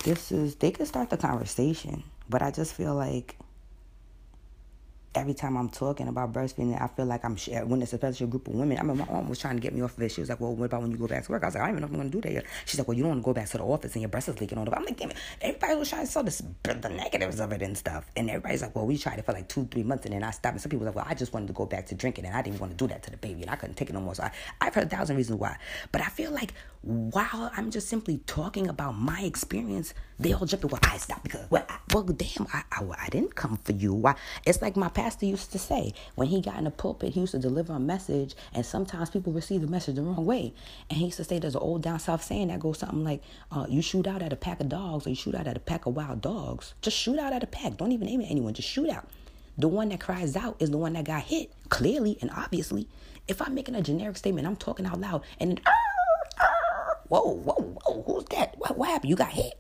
This 0.04 0.32
is 0.32 0.56
they 0.56 0.72
could 0.72 0.88
start 0.88 1.10
the 1.10 1.18
conversation, 1.18 2.04
but 2.30 2.42
I 2.42 2.52
just 2.52 2.74
feel 2.74 2.96
like 2.96 3.36
every 5.18 5.34
time 5.34 5.58
I'm 5.58 5.70
talking 5.70 6.08
about 6.08 6.32
breastfeeding, 6.32 6.80
I 6.80 6.88
feel 6.88 7.06
like 7.06 7.26
I'm 7.26 7.36
when 7.68 7.82
it's 7.82 7.94
especially 7.94 8.26
a 8.26 8.30
group 8.30 8.48
of 8.48 8.54
women. 8.54 8.78
I 8.78 8.84
mean, 8.84 8.98
my 8.98 9.06
mom 9.06 9.28
was 9.28 9.40
trying 9.40 9.56
to 9.56 9.62
get 9.62 9.74
me 9.74 9.82
off 9.82 9.98
of 9.98 10.04
it. 10.04 10.12
She 10.12 10.22
was 10.22 10.30
like, 10.30 10.40
"Well, 10.40 10.56
what 10.56 10.66
about 10.66 10.84
when 10.84 10.92
you 10.92 10.98
go 10.98 11.08
back 11.08 11.26
to 11.26 11.32
work?" 11.32 11.44
I 11.44 11.48
was 11.48 11.56
like, 11.56 11.64
"I 11.64 11.68
don't 11.68 11.78
even 11.78 11.82
know 11.82 11.88
if 11.88 11.92
I'm 11.92 12.00
going 12.00 12.12
to 12.12 12.18
do 12.18 12.22
that 12.22 12.34
yet." 12.34 12.46
She's 12.66 12.80
like, 12.80 12.88
"Well, 12.88 12.96
you 12.96 13.04
don't 13.04 13.12
want 13.12 13.22
to 13.24 13.26
go 13.26 13.34
back 13.34 13.50
to 13.50 13.58
the 13.58 13.64
office 13.64 13.94
and 13.94 14.02
your 14.02 14.10
breast 14.10 14.30
is 14.30 14.40
leaking 14.40 14.58
on 14.58 14.66
the." 14.66 14.78
I'm 14.78 14.86
like! 14.86 15.02
Everybody 15.42 15.76
was 15.76 15.90
trying 15.90 16.06
to 16.06 16.12
sell 16.12 16.24
this, 16.24 16.42
the 16.64 16.90
negatives 16.90 17.40
of 17.40 17.52
it 17.52 17.62
and 17.62 17.78
stuff, 17.78 18.06
and 18.16 18.30
everybody's 18.30 18.62
like, 18.62 18.76
"Well, 18.76 18.86
we 18.86 18.98
tried 18.98 19.20
it 19.20 19.26
for 19.26 19.34
like 19.34 19.50
two, 19.50 19.68
three 19.72 19.84
months 19.84 20.06
and 20.06 20.14
then 20.14 20.24
I 20.24 20.32
stopped." 20.32 20.54
And 20.54 20.62
some 20.62 20.70
people 20.70 20.86
were 20.86 20.92
like, 20.92 20.96
"Well, 20.96 21.06
I 21.08 21.14
just 21.14 21.34
wanted 21.34 21.48
to 21.48 21.54
go 21.54 21.66
back 21.66 21.88
to 21.88 21.96
drinking 21.96 22.26
and 22.26 22.36
I 22.36 22.42
didn't 22.42 22.60
want 22.60 22.72
to 22.72 22.78
do 22.78 22.88
that 22.88 23.04
to 23.04 23.12
the 23.12 23.18
baby 23.18 23.42
and 23.42 23.50
I 23.50 23.56
couldn't 23.56 23.76
take 23.76 23.90
it 23.90 23.94
no 23.94 24.02
more." 24.02 24.16
So 24.16 24.24
I, 24.24 24.32
I've 24.62 24.76
heard 24.76 24.86
a 24.86 24.90
thousand 24.90 25.18
reasons 25.18 25.40
why, 25.40 25.58
but 25.92 26.02
I 26.02 26.10
feel 26.10 26.32
like 26.32 26.54
while 26.88 27.52
I'm 27.58 27.70
just 27.70 27.90
simply 27.90 28.20
talking 28.28 28.70
about 28.70 28.94
my 28.94 29.22
experience, 29.22 29.94
they 30.20 30.34
all 30.34 30.46
jump 30.46 30.64
in. 30.64 30.70
Well, 30.70 30.80
I 30.84 30.98
stopped 30.98 31.24
because 31.24 31.52
well, 31.52 31.66
I, 31.68 31.80
well, 31.94 32.04
damn, 32.04 32.48
I, 32.54 32.64
I, 32.72 32.82
I 32.98 33.10
didn't 33.10 33.36
come 33.36 33.58
for 33.58 33.74
you. 33.74 33.94
Why? 33.94 34.16
It's 34.46 34.62
like 34.62 34.78
my 34.78 34.88
pastor 34.88 35.26
used 35.26 35.52
to 35.52 35.60
say 35.60 35.94
when 36.16 36.30
he 36.30 36.40
got 36.40 36.58
in 36.58 36.64
the 36.64 36.72
pulpit, 36.72 37.14
he 37.14 37.20
used 37.20 37.34
to 37.34 37.40
deliver 37.40 37.74
a 37.74 37.80
message, 37.80 38.36
and 38.54 38.66
sometimes 38.66 39.10
people 39.10 39.34
receive 39.34 39.62
the 39.62 39.68
message 39.68 39.96
the 39.96 40.02
wrong 40.02 40.26
way. 40.26 40.54
And 40.90 40.98
he 40.98 41.06
used 41.06 41.18
to 41.18 41.26
say 41.26 41.40
there's 41.40 41.56
an 41.56 41.62
old 41.62 41.82
down 41.84 42.00
south 42.00 42.24
saying 42.24 42.48
that 42.48 42.62
goes 42.62 42.80
something 42.80 43.04
like, 43.04 43.22
uh, 43.52 43.66
"You 43.68 43.82
shoot 43.82 44.08
out 44.08 44.22
at 44.22 44.32
a 44.32 44.38
pack 44.38 44.62
of 44.62 44.70
dogs, 44.70 45.06
or 45.06 45.10
you 45.10 45.16
shoot 45.18 45.36
out 45.36 45.46
at 45.46 45.58
a 45.58 45.60
pack 45.60 45.88
of 45.88 45.96
wild 45.96 46.22
dogs. 46.22 46.74
Just 46.82 46.98
shoot 46.98 47.20
out 47.20 47.34
at 47.34 47.44
a 47.44 47.48
pack. 47.48 47.76
Don't 47.76 47.92
even 47.92 48.08
aim 48.08 48.22
at 48.22 48.32
anyone. 48.32 48.54
Just 48.54 48.70
shoot 48.70 48.90
out." 48.90 49.10
The 49.58 49.68
one 49.68 49.90
that 49.90 50.00
cries 50.00 50.38
out 50.38 50.56
is 50.60 50.70
the 50.70 50.78
one 50.78 50.94
that 50.94 51.04
got 51.04 51.24
hit, 51.24 51.52
clearly 51.68 52.18
and 52.22 52.32
obviously. 52.32 52.88
If 53.28 53.42
I'm 53.42 53.54
making 53.54 53.76
a 53.76 53.82
generic 53.82 54.16
statement, 54.16 54.48
I'm 54.48 54.56
talking 54.56 54.86
out 54.86 55.02
loud, 55.02 55.22
and 55.38 55.50
then, 55.52 55.60
whoa, 57.10 57.34
whoa, 57.34 57.54
whoa, 57.54 58.04
who's 58.04 58.26
that? 58.26 58.56
What, 58.58 58.78
what 58.78 58.90
happened? 58.90 59.10
You 59.10 59.16
got 59.16 59.32
hit? 59.32 59.54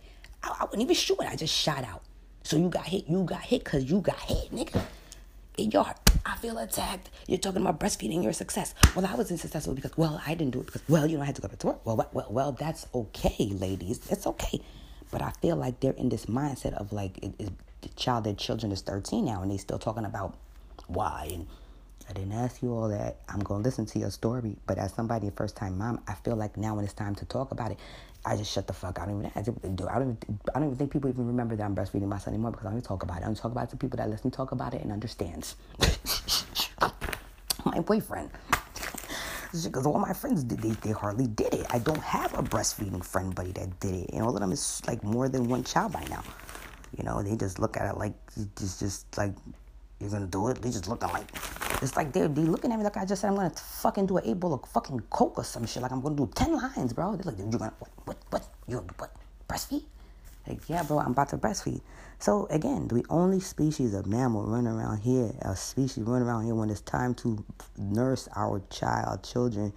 I, 0.44 0.56
I 0.60 0.66
wasn't 0.66 0.84
even 0.84 0.96
shooting. 0.96 1.28
I 1.28 1.36
just 1.36 1.54
shot 1.54 1.84
out. 1.84 2.04
So 2.44 2.58
you 2.58 2.70
got 2.70 2.86
hit. 2.86 3.08
You 3.08 3.24
got 3.24 3.42
hit 3.42 3.64
because 3.64 3.86
you 3.86 4.02
got 4.02 4.20
hit, 4.20 4.52
nigga 4.52 4.82
in 5.58 5.72
your 5.72 5.84
heart. 5.84 5.98
I 6.26 6.38
feel 6.38 6.58
attacked. 6.58 7.10
You're 7.28 7.40
talking 7.40 7.62
about 7.62 7.80
breastfeeding 7.80 8.24
your 8.24 8.34
success. 8.34 8.74
Well, 8.96 9.06
I 9.06 9.16
wasn't 9.16 9.40
successful 9.40 9.74
because, 9.74 9.98
well, 9.98 10.22
I 10.26 10.36
didn't 10.36 10.52
do 10.52 10.62
it 10.62 10.68
because, 10.68 10.84
well, 10.88 11.08
you 11.08 11.18
know, 11.18 11.24
I 11.24 11.26
had 11.26 11.36
to 11.36 11.42
go 11.42 11.48
back 11.48 11.60
to 11.60 11.68
work. 11.68 11.86
Well, 11.86 12.10
well, 12.14 12.28
well, 12.30 12.52
that's 12.52 12.86
okay, 12.94 13.48
ladies. 13.52 14.00
It's 14.10 14.28
okay. 14.28 14.62
But 15.12 15.22
I 15.22 15.32
feel 15.42 15.56
like 15.56 15.80
they're 15.80 15.94
in 15.94 16.10
this 16.10 16.28
mindset 16.28 16.74
of 16.74 16.94
like, 16.94 17.18
it, 17.20 17.34
it, 17.40 17.50
the 17.82 17.90
child, 17.90 18.24
their 18.24 18.34
children 18.34 18.72
is 18.72 18.82
13 18.82 19.26
now, 19.26 19.42
and 19.42 19.52
they 19.52 19.58
still 19.58 19.80
talking 19.80 20.06
about 20.06 20.36
why. 20.88 21.30
And 21.32 21.48
I 22.10 22.14
didn't 22.14 22.34
ask 22.34 22.62
you 22.62 22.74
all 22.74 22.88
that. 22.90 23.18
I'm 23.28 23.40
going 23.40 23.62
to 23.62 23.68
listen 23.68 23.86
to 23.88 24.00
your 24.00 24.12
story. 24.12 24.56
But 24.66 24.78
as 24.78 24.94
somebody, 24.94 25.30
first 25.30 25.58
time 25.58 25.78
mom, 25.78 26.02
I 26.08 26.14
feel 26.14 26.36
like 26.36 26.56
now 26.58 26.76
when 26.76 26.86
it's 26.86 26.94
time 26.94 27.16
to 27.16 27.26
talk 27.26 27.52
about 27.52 27.72
it, 27.72 27.80
I 28.26 28.36
just 28.36 28.52
shut 28.52 28.68
the 28.68 28.74
fuck. 28.74 29.00
I 29.00 29.06
don't 29.06 29.20
even. 29.20 29.32
I 29.36 29.42
don't. 29.42 29.60
I 29.90 30.00
don't. 30.00 30.26
I 30.54 30.60
don't 30.60 30.68
even 30.68 30.78
think 30.78 30.92
people 30.92 31.10
even 31.10 31.28
remember 31.28 31.56
that 31.56 31.64
I'm 31.64 31.76
breastfeeding 31.76 32.08
my 32.08 32.18
son 32.18 32.34
anymore 32.34 32.52
because 32.52 32.66
I 32.66 32.72
don't 32.72 32.82
talk 32.82 33.04
about 33.04 33.18
it. 33.18 33.24
I 33.24 33.26
don't 33.26 33.38
talk 33.38 33.52
about 33.52 33.66
it 33.66 33.70
to 33.72 33.78
people 33.78 33.98
that 33.98 34.10
listen, 34.10 34.32
talk 34.32 34.52
about 34.52 34.74
it, 34.74 34.82
and 34.82 34.92
understands. 34.92 35.56
my 37.66 37.80
boyfriend. 37.80 38.30
Because 39.64 39.86
all 39.86 40.00
my 40.00 40.14
friends 40.14 40.44
did, 40.44 40.60
they, 40.60 40.72
they 40.72 40.92
hardly 40.92 41.26
did 41.28 41.54
it. 41.54 41.66
I 41.70 41.80
don't 41.80 42.02
have 42.02 42.38
a 42.38 42.44
breastfeeding 42.44 43.04
friend 43.04 43.34
buddy 43.34 43.54
that 43.54 43.80
did 43.80 43.96
it, 43.96 44.10
and 44.12 44.22
all 44.24 44.34
of 44.34 44.42
them 44.42 44.52
is 44.52 44.82
like 44.88 45.04
more 45.04 45.30
than 45.30 45.48
one 45.48 45.64
child 45.64 45.94
by 45.94 46.04
now. 46.10 46.24
You 46.98 47.04
know, 47.06 47.24
they 47.24 47.36
just 47.36 47.60
look 47.60 47.78
at 47.78 47.90
it 47.90 47.98
like 47.98 48.14
just 48.58 48.80
just 48.80 49.18
like 49.18 49.34
you're 50.00 50.10
gonna 50.10 50.28
do 50.28 50.50
it. 50.50 50.62
They 50.62 50.70
just 50.70 50.88
looking 50.88 51.10
like 51.10 51.28
it's 51.82 51.96
like 51.96 52.12
they're 52.14 52.28
they 52.28 52.42
looking 52.42 52.72
at 52.72 52.78
me 52.78 52.84
like 52.84 52.98
I 52.98 53.06
just 53.06 53.22
said 53.22 53.30
I'm 53.30 53.36
gonna 53.36 53.50
fucking 53.50 54.08
do 54.08 54.18
an 54.18 54.24
eight 54.26 54.40
bowl 54.40 54.54
of 54.54 54.68
fucking 54.70 55.02
coke 55.10 55.38
or 55.38 55.44
some 55.44 55.66
shit. 55.66 55.82
Like 55.82 55.92
I'm 55.92 56.02
gonna 56.02 56.16
do 56.16 56.30
ten 56.34 56.54
lines, 56.54 56.94
bro. 56.94 57.16
They're 57.16 57.32
like, 57.32 57.38
you're 57.38 57.50
gonna 57.50 57.74
what 57.80 57.92
what 58.06 58.18
what 58.30 58.48
you 58.68 58.78
what 58.98 59.16
breastfeed? 59.48 59.84
Like 60.48 60.68
yeah, 60.70 60.84
bro, 60.84 61.00
I'm 61.00 61.12
about 61.12 61.30
to 61.30 61.38
breastfeed. 61.38 61.82
So 62.20 62.48
again, 62.50 62.88
the 62.88 63.06
only 63.10 63.40
species 63.40 63.94
of 63.94 64.08
mammal 64.08 64.44
running 64.46 64.68
around 64.68 65.00
here, 65.00 65.32
a 65.42 65.56
species 65.56 66.04
running 66.04 66.28
around 66.28 66.46
here 66.46 66.56
when 66.56 66.70
it's 66.70 66.82
time 66.82 67.14
to 67.16 67.44
nurse 67.78 68.28
our 68.36 68.62
child, 68.70 69.24
children, 69.24 69.72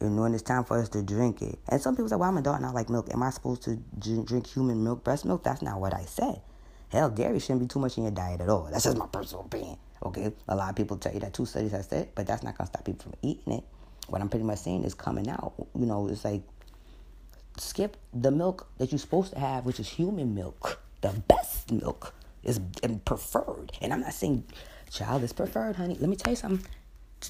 and 0.00 0.20
when 0.20 0.34
it's 0.34 0.42
time 0.42 0.64
for 0.64 0.78
us 0.78 0.88
to 0.90 1.02
drink 1.02 1.40
it. 1.40 1.58
And 1.68 1.80
some 1.80 1.96
people 1.96 2.08
say, 2.08 2.16
well, 2.16 2.28
I'm 2.28 2.36
a 2.36 2.42
dog 2.42 2.56
and 2.56 2.66
I 2.66 2.70
like 2.70 2.90
milk. 2.90 3.12
Am 3.12 3.22
I 3.22 3.30
supposed 3.30 3.62
to 3.62 3.76
drink 3.98 4.46
human 4.46 4.84
milk, 4.84 5.04
breast 5.04 5.24
milk? 5.24 5.42
That's 5.42 5.62
not 5.62 5.80
what 5.80 5.94
I 5.94 6.04
said. 6.04 6.42
Hell, 6.90 7.10
dairy 7.10 7.38
shouldn't 7.38 7.60
be 7.60 7.66
too 7.66 7.78
much 7.78 7.96
in 7.98 8.04
your 8.04 8.12
diet 8.12 8.40
at 8.40 8.48
all. 8.48 8.68
That's 8.70 8.84
just 8.84 8.96
my 8.96 9.06
personal 9.06 9.44
opinion. 9.44 9.76
Okay, 10.04 10.32
a 10.48 10.56
lot 10.56 10.70
of 10.70 10.76
people 10.76 10.96
tell 10.96 11.12
you 11.12 11.20
that 11.20 11.34
two 11.34 11.46
studies 11.46 11.72
have 11.72 11.84
said, 11.84 12.08
but 12.14 12.26
that's 12.26 12.42
not 12.42 12.56
gonna 12.56 12.68
stop 12.68 12.84
people 12.84 13.02
from 13.02 13.14
eating 13.22 13.54
it. 13.54 13.64
What 14.08 14.20
I'm 14.20 14.28
pretty 14.28 14.44
much 14.44 14.60
saying 14.60 14.84
is 14.84 14.94
coming 14.94 15.28
out. 15.28 15.54
You 15.78 15.86
know, 15.86 16.08
it's 16.08 16.24
like 16.24 16.42
skip 17.58 17.96
the 18.14 18.30
milk 18.30 18.68
that 18.78 18.92
you're 18.92 18.98
supposed 18.98 19.32
to 19.32 19.38
have, 19.38 19.66
which 19.66 19.80
is 19.80 19.88
human 19.88 20.34
milk. 20.34 20.80
The 21.00 21.10
best 21.28 21.70
milk 21.70 22.14
is 22.42 22.60
preferred, 23.04 23.72
and 23.80 23.92
I'm 23.92 24.00
not 24.00 24.14
saying 24.14 24.44
child 24.90 25.22
is 25.22 25.32
preferred, 25.32 25.76
honey. 25.76 25.96
Let 26.00 26.08
me 26.08 26.16
tell 26.16 26.32
you 26.32 26.36
something. 26.36 26.66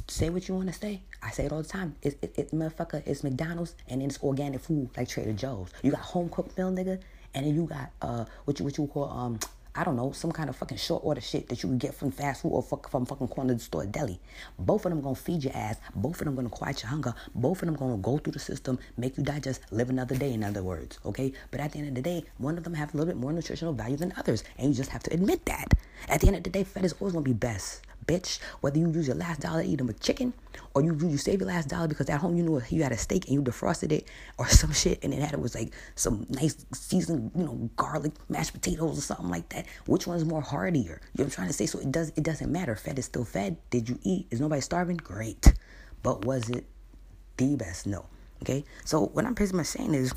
Say 0.07 0.29
what 0.29 0.47
you 0.47 0.55
want 0.55 0.69
to 0.69 0.75
say. 0.75 1.01
I 1.23 1.31
say 1.31 1.47
it 1.47 1.53
all 1.53 1.63
the 1.63 1.69
time. 1.69 1.97
It's 2.03 2.17
it, 2.21 2.35
it, 2.37 2.51
motherfucker. 2.51 3.03
It's 3.07 3.25
McDonald's 3.25 3.75
and 3.89 4.03
then 4.03 4.09
it's 4.11 4.23
organic 4.23 4.61
food 4.61 4.91
like 4.97 5.09
Trader 5.09 5.33
Joe's. 5.33 5.71
You 5.83 5.91
got 5.93 6.01
home 6.01 6.29
cooked 6.29 6.59
meal, 6.59 6.71
nigga, 6.71 7.01
and 7.35 7.47
then 7.47 7.55
you 7.55 7.65
got 7.65 7.91
uh 8.03 8.27
what 8.45 8.59
you 8.59 8.67
what 8.67 8.77
you 8.77 8.87
call 8.87 9.09
um 9.09 9.39
I 9.79 9.85
don't 9.85 9.95
know, 9.95 10.11
some 10.11 10.33
kind 10.33 10.51
of 10.51 10.57
fucking 10.57 10.79
short 10.79 11.03
order 11.05 11.21
shit 11.21 11.49
that 11.51 11.63
you 11.63 11.69
can 11.69 11.79
get 11.79 11.95
from 11.95 12.11
fast 12.11 12.43
food 12.43 12.49
or 12.49 12.65
fuck, 12.65 12.91
from 12.91 13.07
fucking 13.07 13.29
corner 13.29 13.53
of 13.53 13.59
the 13.59 13.65
store 13.65 13.87
deli. 13.87 14.19
Both 14.59 14.85
of 14.85 14.91
them 14.91 15.01
gonna 15.01 15.15
feed 15.15 15.45
your 15.45 15.55
ass. 15.55 15.77
Both 15.95 16.21
of 16.21 16.25
them 16.25 16.35
gonna 16.35 16.49
quiet 16.49 16.83
your 16.83 16.91
hunger. 16.91 17.15
Both 17.33 17.63
of 17.63 17.67
them 17.67 17.77
gonna 17.77 17.97
go 17.99 18.19
through 18.19 18.33
the 18.33 18.41
system, 18.41 18.81
make 18.97 19.17
you 19.17 19.23
digest, 19.23 19.61
live 19.71 19.89
another 19.89 20.17
day, 20.17 20.33
in 20.33 20.43
other 20.43 20.65
words, 20.65 20.99
okay? 21.07 21.33
But 21.53 21.61
at 21.61 21.71
the 21.71 21.79
end 21.79 21.89
of 21.91 21.95
the 21.95 22.03
day, 22.03 22.25
one 22.39 22.59
of 22.59 22.65
them 22.65 22.75
have 22.75 22.93
a 22.93 22.97
little 22.97 23.13
bit 23.15 23.21
more 23.21 23.33
nutritional 23.33 23.73
value 23.73 23.97
than 23.97 24.13
others. 24.17 24.43
And 24.59 24.69
you 24.69 24.75
just 24.75 24.91
have 24.91 25.05
to 25.05 25.15
admit 25.15 25.45
that. 25.45 25.73
At 26.09 26.23
the 26.23 26.27
end 26.27 26.37
of 26.39 26.43
the 26.43 26.51
day, 26.51 26.65
fat 26.65 26.85
is 26.85 26.95
always 26.95 27.13
gonna 27.13 27.23
be 27.23 27.33
best 27.33 27.83
bitch. 28.09 28.41
Whether 28.61 28.79
you 28.79 28.91
use 28.91 29.07
your 29.07 29.17
last 29.17 29.41
dollar 29.41 29.63
to 29.63 29.69
eat 29.69 29.77
them 29.77 29.89
a 29.89 29.93
chicken, 29.93 30.33
or 30.75 30.83
you 30.83 30.97
you 30.99 31.19
save 31.19 31.41
your 31.41 31.49
last 31.49 31.69
dollar 31.69 31.87
because 31.87 32.09
at 32.09 32.21
home 32.21 32.37
you 32.37 32.43
knew 32.43 32.61
you 32.71 32.83
had 32.83 32.91
a 32.91 32.97
steak 32.97 33.27
and 33.27 33.35
you 33.35 33.43
defrosted 33.43 33.93
it, 33.93 34.09
or 34.39 34.49
some 34.61 34.73
shit, 34.73 34.99
and 35.05 35.15
it 35.15 35.21
had 35.21 35.35
it 35.35 35.41
was 35.41 35.55
like 35.55 35.73
some 35.95 36.27
nice 36.31 36.57
seasoned, 36.73 37.31
you 37.37 37.45
know, 37.45 37.71
garlic 37.77 38.13
mashed 38.29 38.55
potatoes 38.55 38.99
or 38.99 39.03
something 39.03 39.29
like 39.29 39.49
that. 39.51 39.67
Which 39.87 40.07
one 40.07 40.17
is 40.17 40.25
more 40.25 40.41
heartier? 40.41 41.01
You 41.15 41.23
know 41.23 41.25
I'm 41.27 41.31
trying 41.31 41.49
to 41.49 41.53
say? 41.53 41.67
So 41.67 41.79
it 41.79 41.93
does 41.93 42.13
it 42.17 42.25
doesn't 42.25 42.51
matter. 42.51 42.75
Fed 42.75 42.99
is 42.99 43.05
still 43.05 43.25
fed. 43.25 43.59
Did 43.71 43.89
you 43.89 43.99
eat? 44.03 44.27
Is 44.31 44.41
nobody 44.41 44.63
starving? 44.63 44.97
Great, 44.97 45.53
but 46.03 46.25
was 46.25 46.49
it 46.49 46.65
the 47.37 47.55
best? 47.57 47.87
No. 47.87 48.07
Okay. 48.43 48.65
So 48.85 49.07
what 49.07 49.25
I'm 49.25 49.35
pretty 49.35 49.55
much 49.55 49.67
saying 49.67 49.95
is, 49.95 50.13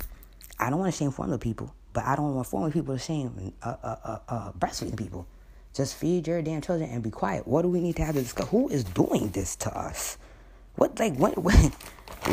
I 0.58 0.70
don't 0.70 0.78
want 0.78 0.92
to 0.92 0.98
shame 0.98 1.10
formula 1.10 1.38
people, 1.38 1.74
but 1.92 2.04
I 2.04 2.16
don't 2.16 2.34
want 2.34 2.46
formula 2.46 2.72
people 2.72 2.94
to 2.94 3.00
shame 3.00 3.52
uh, 3.62 3.76
uh, 3.82 3.96
uh, 4.04 4.18
uh, 4.28 4.52
breastfeeding 4.52 4.96
people. 4.96 5.26
Just 5.74 5.96
feed 5.96 6.26
your 6.26 6.42
damn 6.42 6.60
children 6.60 6.90
and 6.90 7.02
be 7.02 7.10
quiet. 7.10 7.46
What 7.48 7.62
do 7.62 7.68
we 7.68 7.80
need 7.80 7.96
to 7.96 8.04
have 8.04 8.14
to 8.14 8.22
discuss? 8.22 8.48
Who 8.50 8.68
is 8.68 8.84
doing 8.84 9.30
this 9.30 9.56
to 9.56 9.76
us? 9.76 10.18
What 10.76 10.98
like 10.98 11.16
when 11.16 11.32
when 11.36 11.72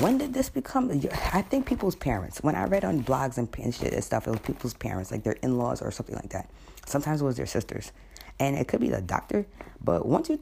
when 0.02 0.18
did 0.18 0.34
this 0.34 0.50
become? 0.50 0.92
I 1.34 1.42
think 1.44 1.66
people's 1.66 1.96
parents. 1.96 2.44
When 2.44 2.56
I 2.56 2.66
read 2.66 2.84
on 2.84 3.04
blogs 3.04 3.38
and, 3.38 3.50
shit 3.74 3.94
and 3.94 4.04
stuff, 4.04 4.28
it 4.28 4.32
was 4.32 4.40
people's 4.42 4.74
parents, 4.74 5.12
like 5.12 5.24
their 5.24 5.38
in 5.42 5.58
laws 5.58 5.82
or 5.82 5.90
something 5.92 6.16
like 6.16 6.30
that. 6.30 6.50
Sometimes 6.86 7.22
it 7.22 7.26
was 7.26 7.38
their 7.38 7.46
sisters, 7.46 7.92
and 8.40 8.58
it 8.58 8.68
could 8.68 8.82
be 8.82 8.90
the 8.90 9.02
doctor. 9.02 9.46
But 9.82 10.06
once 10.06 10.30
you, 10.30 10.40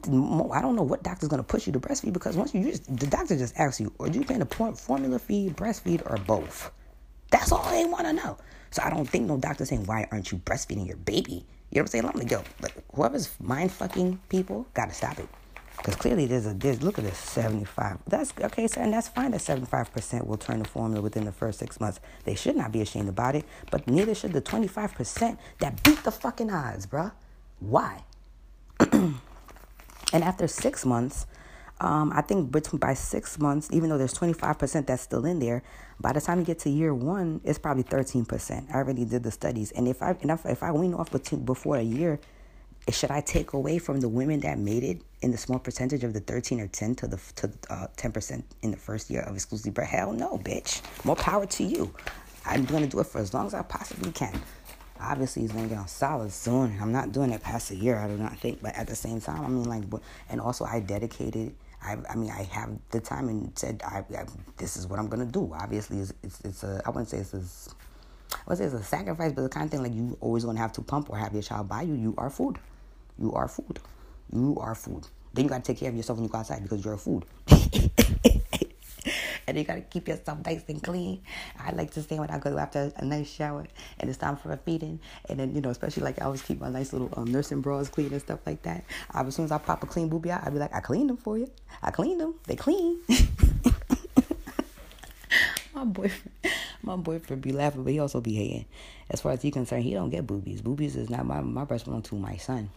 I 0.52 0.60
don't 0.60 0.74
know 0.74 0.82
what 0.82 1.04
doctor's 1.04 1.28
gonna 1.28 1.44
push 1.44 1.68
you 1.68 1.72
to 1.74 1.80
breastfeed 1.80 2.12
because 2.12 2.36
once 2.36 2.52
you, 2.52 2.64
just, 2.64 2.84
the 2.96 3.06
doctor 3.06 3.36
just 3.36 3.56
asks 3.56 3.80
you, 3.80 3.92
are 4.00 4.08
you 4.08 4.24
paying 4.24 4.42
a 4.42 4.46
formula 4.46 5.18
feed, 5.20 5.56
breastfeed, 5.56 6.02
or 6.10 6.16
both? 6.18 6.72
That's 7.30 7.52
all 7.52 7.70
they 7.70 7.84
want 7.84 8.06
to 8.06 8.12
know. 8.12 8.38
So 8.70 8.82
I 8.82 8.90
don't 8.90 9.08
think 9.08 9.26
no 9.26 9.36
doctor 9.36 9.64
saying 9.64 9.86
why 9.86 10.08
aren't 10.10 10.32
you 10.32 10.38
breastfeeding 10.38 10.86
your 10.86 10.96
baby 10.96 11.46
you 11.70 11.76
know 11.76 11.82
what 11.82 11.94
I'm 11.94 12.02
saying? 12.02 12.10
Like, 12.14 12.30
yo, 12.30 12.42
like, 12.60 12.74
whoever's 12.94 13.30
mind 13.40 13.72
fucking 13.72 14.20
people, 14.28 14.66
gotta 14.74 14.94
stop 14.94 15.18
it. 15.18 15.28
Because 15.76 15.94
clearly 15.94 16.26
there's 16.26 16.46
a, 16.46 16.54
there's, 16.54 16.82
look 16.82 16.98
at 16.98 17.04
this, 17.04 17.16
75. 17.18 17.98
That's, 18.06 18.32
okay, 18.40 18.66
so, 18.66 18.80
and 18.80 18.92
that's 18.92 19.08
fine 19.08 19.30
that 19.30 19.40
75% 19.40 20.26
will 20.26 20.36
turn 20.36 20.58
the 20.58 20.68
formula 20.68 21.00
within 21.00 21.24
the 21.24 21.32
first 21.32 21.58
six 21.58 21.78
months. 21.78 22.00
They 22.24 22.34
should 22.34 22.56
not 22.56 22.72
be 22.72 22.80
ashamed 22.80 23.08
about 23.08 23.36
it, 23.36 23.44
but 23.70 23.86
neither 23.86 24.14
should 24.14 24.32
the 24.32 24.42
25% 24.42 25.38
that 25.60 25.82
beat 25.84 26.02
the 26.02 26.10
fucking 26.10 26.50
odds, 26.50 26.86
bruh. 26.86 27.12
Why? 27.60 28.02
and 28.92 29.20
after 30.12 30.48
six 30.48 30.84
months, 30.84 31.26
um, 31.80 32.12
I 32.12 32.22
think 32.22 32.50
by 32.80 32.94
six 32.94 33.38
months, 33.38 33.68
even 33.72 33.88
though 33.88 33.98
there's 33.98 34.14
25% 34.14 34.86
that's 34.86 35.02
still 35.02 35.24
in 35.24 35.38
there, 35.38 35.62
by 36.00 36.12
the 36.12 36.20
time 36.20 36.38
you 36.38 36.44
get 36.44 36.60
to 36.60 36.70
year 36.70 36.94
one, 36.94 37.40
it's 37.44 37.58
probably 37.58 37.82
13%. 37.82 38.70
I 38.70 38.74
already 38.74 39.04
did 39.04 39.22
the 39.22 39.30
studies. 39.30 39.72
And 39.72 39.88
if 39.88 40.02
I, 40.02 40.10
and 40.22 40.30
if, 40.30 40.46
if 40.46 40.62
I 40.62 40.70
wean 40.70 40.94
off 40.94 41.10
before 41.44 41.76
a 41.76 41.82
year, 41.82 42.20
should 42.90 43.10
I 43.10 43.20
take 43.20 43.52
away 43.52 43.78
from 43.78 44.00
the 44.00 44.08
women 44.08 44.40
that 44.40 44.58
made 44.58 44.84
it 44.84 45.02
in 45.20 45.32
the 45.32 45.36
small 45.36 45.58
percentage 45.58 46.04
of 46.04 46.14
the 46.14 46.20
13 46.20 46.60
or 46.60 46.68
10 46.68 46.94
to 46.96 47.06
the 47.08 47.20
to 47.36 47.52
uh, 47.68 47.86
10% 47.96 48.42
in 48.62 48.70
the 48.70 48.76
first 48.76 49.10
year 49.10 49.22
of 49.22 49.34
exclusive 49.34 49.74
birth? 49.74 49.88
Hell 49.88 50.12
no, 50.12 50.38
bitch. 50.38 50.82
More 51.04 51.16
power 51.16 51.46
to 51.46 51.64
you. 51.64 51.92
I'm 52.46 52.64
going 52.64 52.82
to 52.82 52.88
do 52.88 53.00
it 53.00 53.06
for 53.06 53.18
as 53.18 53.34
long 53.34 53.46
as 53.46 53.54
I 53.54 53.62
possibly 53.62 54.12
can. 54.12 54.40
Obviously, 55.00 55.42
he's 55.42 55.52
going 55.52 55.64
to 55.64 55.70
get 55.70 55.78
on 55.78 55.88
solid 55.88 56.32
soon. 56.32 56.76
I'm 56.80 56.92
not 56.92 57.12
doing 57.12 57.30
it 57.30 57.42
past 57.42 57.70
a 57.70 57.76
year, 57.76 57.98
I 57.98 58.08
do 58.08 58.16
not 58.16 58.38
think. 58.38 58.62
But 58.62 58.74
at 58.74 58.86
the 58.86 58.96
same 58.96 59.20
time, 59.20 59.44
I 59.44 59.48
mean, 59.48 59.64
like, 59.64 59.84
and 60.28 60.40
also 60.40 60.64
I 60.64 60.80
dedicated– 60.80 61.54
I, 61.82 61.96
I 62.10 62.16
mean, 62.16 62.30
I 62.30 62.42
have 62.44 62.70
the 62.90 63.00
time 63.00 63.28
and 63.28 63.56
said, 63.58 63.82
I, 63.84 64.04
I 64.16 64.24
this 64.56 64.76
is 64.76 64.86
what 64.86 64.98
I'm 64.98 65.08
gonna 65.08 65.26
do. 65.26 65.52
Obviously, 65.54 66.00
it's, 66.00 66.12
it's, 66.22 66.40
it's 66.44 66.62
a, 66.64 66.82
I 66.84 66.90
wouldn't 66.90 67.08
say 67.08 67.18
it's 67.18 67.34
a, 67.34 67.42
I 68.34 68.38
would 68.46 68.58
say 68.58 68.64
it's 68.64 68.74
a 68.74 68.82
sacrifice, 68.82 69.32
but 69.32 69.42
the 69.42 69.48
kind 69.48 69.64
of 69.64 69.70
thing 69.70 69.82
like 69.82 69.94
you 69.94 70.16
always 70.20 70.44
gonna 70.44 70.58
have 70.58 70.72
to 70.74 70.82
pump 70.82 71.10
or 71.10 71.16
have 71.16 71.32
your 71.32 71.42
child 71.42 71.68
buy 71.68 71.82
you. 71.82 71.94
You 71.94 72.14
are 72.18 72.30
food. 72.30 72.58
You 73.18 73.32
are 73.32 73.48
food. 73.48 73.78
You 74.32 74.58
are 74.60 74.74
food. 74.74 75.06
Then 75.34 75.44
you 75.44 75.48
gotta 75.50 75.62
take 75.62 75.78
care 75.78 75.88
of 75.88 75.96
yourself 75.96 76.18
when 76.18 76.24
you 76.24 76.30
go 76.30 76.38
outside 76.38 76.62
because 76.62 76.84
you're 76.84 76.96
food. 76.96 77.24
and 79.48 79.56
you 79.56 79.64
gotta 79.64 79.80
keep 79.80 80.06
yourself 80.06 80.38
nice 80.44 80.62
and 80.68 80.82
clean. 80.82 81.22
I 81.58 81.72
like 81.72 81.90
to 81.92 82.02
stay 82.02 82.18
when 82.18 82.30
I 82.30 82.38
go 82.38 82.58
after 82.58 82.92
a 82.96 83.04
nice 83.04 83.30
shower 83.30 83.66
and 83.98 84.10
it's 84.10 84.18
time 84.18 84.36
for 84.36 84.52
a 84.52 84.58
feeding. 84.58 85.00
And 85.28 85.40
then, 85.40 85.54
you 85.54 85.62
know, 85.62 85.70
especially 85.70 86.02
like 86.02 86.20
I 86.20 86.26
always 86.26 86.42
keep 86.42 86.60
my 86.60 86.68
nice 86.68 86.92
little 86.92 87.08
um, 87.16 87.32
nursing 87.32 87.62
bras 87.62 87.88
clean 87.88 88.12
and 88.12 88.20
stuff 88.20 88.40
like 88.44 88.62
that. 88.62 88.84
I, 89.10 89.22
as 89.22 89.34
soon 89.34 89.46
as 89.46 89.52
I 89.52 89.56
pop 89.58 89.82
a 89.82 89.86
clean 89.86 90.10
boobie 90.10 90.28
out, 90.28 90.46
I'd 90.46 90.52
be 90.52 90.58
like, 90.58 90.74
I 90.74 90.80
cleaned 90.80 91.08
them 91.08 91.16
for 91.16 91.38
you. 91.38 91.50
I 91.82 91.90
cleaned 91.90 92.20
them. 92.20 92.34
They 92.46 92.56
clean. 92.56 92.98
my 95.74 95.84
boyfriend, 95.84 96.30
my 96.82 96.96
boyfriend 96.96 97.40
be 97.40 97.52
laughing, 97.52 97.84
but 97.84 97.92
he 97.92 98.00
also 98.00 98.20
be 98.20 98.34
hating. 98.34 98.66
As 99.08 99.22
far 99.22 99.32
as 99.32 99.40
he 99.40 99.50
concerned, 99.50 99.84
he 99.84 99.94
don't 99.94 100.10
get 100.10 100.26
boobies. 100.26 100.60
Boobies 100.60 100.94
is 100.94 101.08
not 101.08 101.24
my 101.24 101.40
my 101.40 101.64
breast 101.64 101.86
belong 101.86 102.02
to 102.02 102.16
my 102.16 102.36
son. 102.36 102.68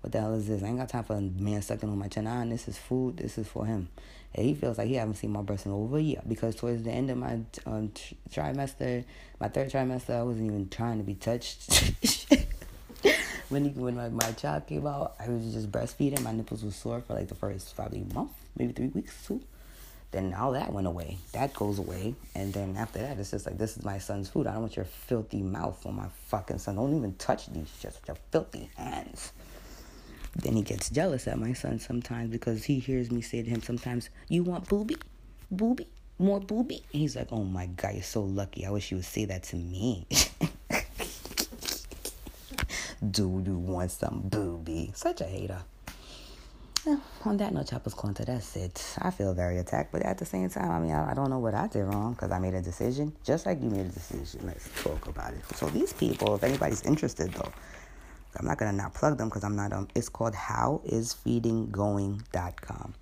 What 0.00 0.12
the 0.12 0.20
hell 0.20 0.34
is 0.34 0.48
this? 0.48 0.62
I 0.62 0.68
ain't 0.68 0.78
got 0.78 0.88
time 0.88 1.04
for 1.04 1.16
a 1.16 1.20
man 1.20 1.60
sucking 1.60 1.88
on 1.88 1.98
my 1.98 2.08
chin. 2.08 2.24
Nah, 2.24 2.44
this 2.46 2.68
is 2.68 2.78
food. 2.78 3.18
This 3.18 3.36
is 3.36 3.46
for 3.46 3.66
him. 3.66 3.88
And 4.34 4.46
he 4.46 4.54
feels 4.54 4.78
like 4.78 4.88
he 4.88 4.94
haven't 4.94 5.16
seen 5.16 5.32
my 5.32 5.42
breast 5.42 5.66
in 5.66 5.72
over 5.72 5.98
a 5.98 6.00
year 6.00 6.22
because 6.26 6.54
towards 6.54 6.84
the 6.84 6.90
end 6.90 7.10
of 7.10 7.18
my 7.18 7.40
um, 7.66 7.92
trimester, 8.30 9.04
my 9.40 9.48
third 9.48 9.70
trimester, 9.70 10.14
I 10.14 10.22
wasn't 10.22 10.46
even 10.46 10.68
trying 10.68 10.98
to 10.98 11.04
be 11.04 11.14
touched. 11.14 11.92
when 13.48 13.64
he, 13.64 13.70
when 13.70 13.96
my, 13.96 14.08
my 14.08 14.32
child 14.32 14.66
came 14.66 14.86
out, 14.86 15.16
I 15.18 15.28
was 15.28 15.52
just 15.52 15.70
breastfeeding. 15.70 16.22
My 16.22 16.32
nipples 16.32 16.64
were 16.64 16.70
sore 16.70 17.00
for 17.00 17.14
like 17.14 17.28
the 17.28 17.34
first 17.34 17.74
probably 17.74 18.06
month, 18.14 18.32
maybe 18.56 18.72
three 18.72 18.88
weeks 18.88 19.26
too. 19.26 19.42
Then 20.12 20.34
all 20.34 20.52
that 20.52 20.72
went 20.72 20.86
away. 20.86 21.18
That 21.32 21.54
goes 21.54 21.78
away. 21.78 22.14
And 22.34 22.52
then 22.52 22.76
after 22.76 23.00
that, 23.00 23.18
it's 23.18 23.30
just 23.30 23.46
like, 23.46 23.58
this 23.58 23.76
is 23.76 23.84
my 23.84 23.98
son's 23.98 24.28
food. 24.28 24.46
I 24.46 24.52
don't 24.52 24.62
want 24.62 24.76
your 24.76 24.84
filthy 24.84 25.42
mouth 25.42 25.84
on 25.86 25.94
my 25.94 26.08
fucking 26.28 26.58
son. 26.58 26.76
Don't 26.76 26.96
even 26.96 27.14
touch 27.14 27.46
these 27.46 27.70
just 27.80 28.00
with 28.00 28.08
your 28.08 28.16
filthy 28.32 28.70
hands. 28.76 29.32
Then 30.36 30.54
he 30.54 30.62
gets 30.62 30.90
jealous 30.90 31.26
at 31.26 31.38
my 31.38 31.52
son 31.52 31.78
sometimes 31.80 32.30
because 32.30 32.64
he 32.64 32.78
hears 32.78 33.10
me 33.10 33.20
say 33.20 33.42
to 33.42 33.50
him 33.50 33.62
sometimes, 33.62 34.10
You 34.28 34.44
want 34.44 34.68
booby? 34.68 34.96
Booby? 35.50 35.88
More 36.18 36.40
booby? 36.40 36.82
And 36.92 37.02
he's 37.02 37.16
like, 37.16 37.28
Oh 37.32 37.44
my 37.44 37.66
God, 37.66 37.94
you're 37.94 38.02
so 38.02 38.22
lucky. 38.22 38.64
I 38.66 38.70
wish 38.70 38.90
you 38.90 38.98
would 38.98 39.06
say 39.06 39.24
that 39.26 39.42
to 39.44 39.56
me. 39.56 40.06
Do 43.10 43.42
you 43.44 43.56
want 43.56 43.90
some 43.90 44.22
booby? 44.26 44.92
Such 44.94 45.22
a 45.22 45.24
hater. 45.24 45.62
On 47.24 47.36
that 47.36 47.52
note, 47.52 47.68
Choppers 47.68 47.92
Quanta, 47.92 48.24
that's 48.24 48.56
it. 48.56 48.96
I 49.00 49.10
feel 49.10 49.34
very 49.34 49.58
attacked, 49.58 49.92
but 49.92 50.02
at 50.02 50.16
the 50.16 50.24
same 50.24 50.48
time, 50.48 50.70
I 50.70 50.80
mean, 50.80 50.92
I, 50.92 51.10
I 51.10 51.14
don't 51.14 51.28
know 51.28 51.38
what 51.38 51.54
I 51.54 51.66
did 51.66 51.84
wrong 51.84 52.14
because 52.14 52.30
I 52.30 52.38
made 52.38 52.54
a 52.54 52.62
decision, 52.62 53.12
just 53.22 53.44
like 53.44 53.62
you 53.62 53.68
made 53.68 53.84
a 53.84 53.90
decision. 53.90 54.40
Let's 54.44 54.68
talk 54.82 55.06
about 55.06 55.34
it. 55.34 55.44
So, 55.56 55.66
these 55.66 55.92
people, 55.92 56.34
if 56.36 56.42
anybody's 56.42 56.82
interested 56.82 57.32
though, 57.32 57.52
I'm 58.38 58.46
not 58.46 58.58
gonna 58.58 58.72
not 58.72 58.94
plug 58.94 59.18
them 59.18 59.28
because 59.28 59.44
I'm 59.44 59.56
not 59.56 59.72
um. 59.72 59.88
It's 59.94 60.08
called 60.08 60.34
HowIsFeedingGoing.com, 60.34 62.94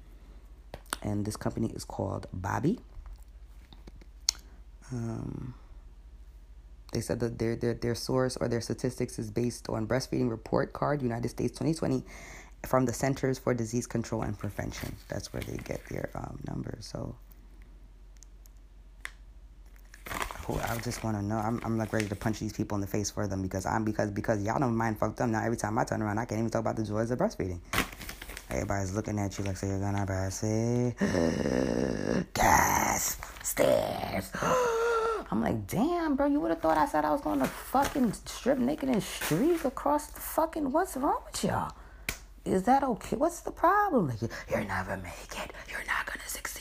and 1.03 1.25
this 1.25 1.37
company 1.37 1.71
is 1.75 1.85
called 1.85 2.27
Bobbie. 2.33 2.81
Um, 4.91 5.55
they 6.93 7.01
said 7.01 7.21
that 7.21 7.39
their 7.39 7.55
their 7.57 7.75
their 7.75 7.95
source 7.95 8.37
or 8.39 8.49
their 8.49 8.63
statistics 8.63 9.19
is 9.19 9.31
based 9.31 9.69
on 9.69 9.87
breastfeeding 9.87 10.31
report 10.31 10.73
card 10.73 11.03
United 11.03 11.29
States 11.29 11.53
2020 11.59 12.03
from 12.67 12.87
the 12.87 12.93
Centers 12.93 13.39
for 13.39 13.55
Disease 13.55 13.87
Control 13.87 14.23
and 14.23 14.37
Prevention. 14.39 14.97
That's 15.09 15.33
where 15.33 15.43
they 15.43 15.57
get 15.59 15.85
their 15.89 16.11
um, 16.15 16.39
numbers. 16.47 16.87
So. 16.87 17.15
I 20.57 20.79
just 20.79 21.05
want 21.05 21.17
to 21.17 21.23
know. 21.23 21.37
I'm, 21.37 21.61
I'm 21.65 21.77
like 21.77 21.93
ready 21.93 22.09
to 22.09 22.17
punch 22.17 22.41
these 22.41 22.53
people 22.53 22.75
in 22.77 22.81
the 22.81 22.87
face 22.87 23.11
for 23.11 23.27
them 23.27 23.43
because 23.43 23.67
I'm 23.67 23.85
because 23.85 24.11
because 24.11 24.43
y'all 24.43 24.59
don't 24.59 24.77
mind 24.77 24.99
fucked 24.99 25.21
up. 25.21 25.29
Now 25.29 25.45
every 25.45 25.57
time 25.57 25.79
I 25.79 25.85
turn 25.85 26.01
around, 26.03 26.19
I 26.19 26.25
can't 26.25 26.39
even 26.39 26.51
talk 26.51 26.61
about 26.61 26.77
the 26.77 26.85
joys 26.85 27.11
of 27.11 27.19
breastfeeding. 27.19 27.61
Everybody's 28.51 28.95
looking 28.95 29.19
at 29.19 29.39
you 29.39 29.45
like, 29.45 29.59
say 29.59 29.69
you're 29.69 29.79
gonna 29.79 30.07
breastfeed. 30.07 30.95
Gasp, 32.33 33.23
stairs. 33.43 34.31
I'm 35.31 35.43
like, 35.43 35.67
damn, 35.67 36.17
bro, 36.17 36.27
you 36.27 36.41
would 36.41 36.51
have 36.51 36.61
thought 36.61 36.79
I 36.79 36.87
said 36.87 37.05
I 37.05 37.11
was 37.11 37.21
going 37.21 37.41
to 37.41 37.47
fucking 37.47 38.15
strip 38.15 38.57
naked 38.57 38.89
and 38.89 39.03
streak 39.03 39.67
across 39.67 40.07
the 40.07 40.21
fucking. 40.21 40.73
What's 40.73 40.97
wrong 40.97 41.21
with 41.27 41.45
y'all? 41.45 41.73
Is 42.47 42.63
that 42.63 42.83
okay? 42.83 43.17
What's 43.17 43.41
the 43.41 43.51
problem? 43.51 44.09
Like, 44.09 44.23
you're 44.51 44.65
never 44.65 44.97
make 44.97 45.45
it. 45.45 45.53
You're 45.71 45.85
not 45.87 46.07
gonna 46.07 46.27
succeed. 46.27 46.58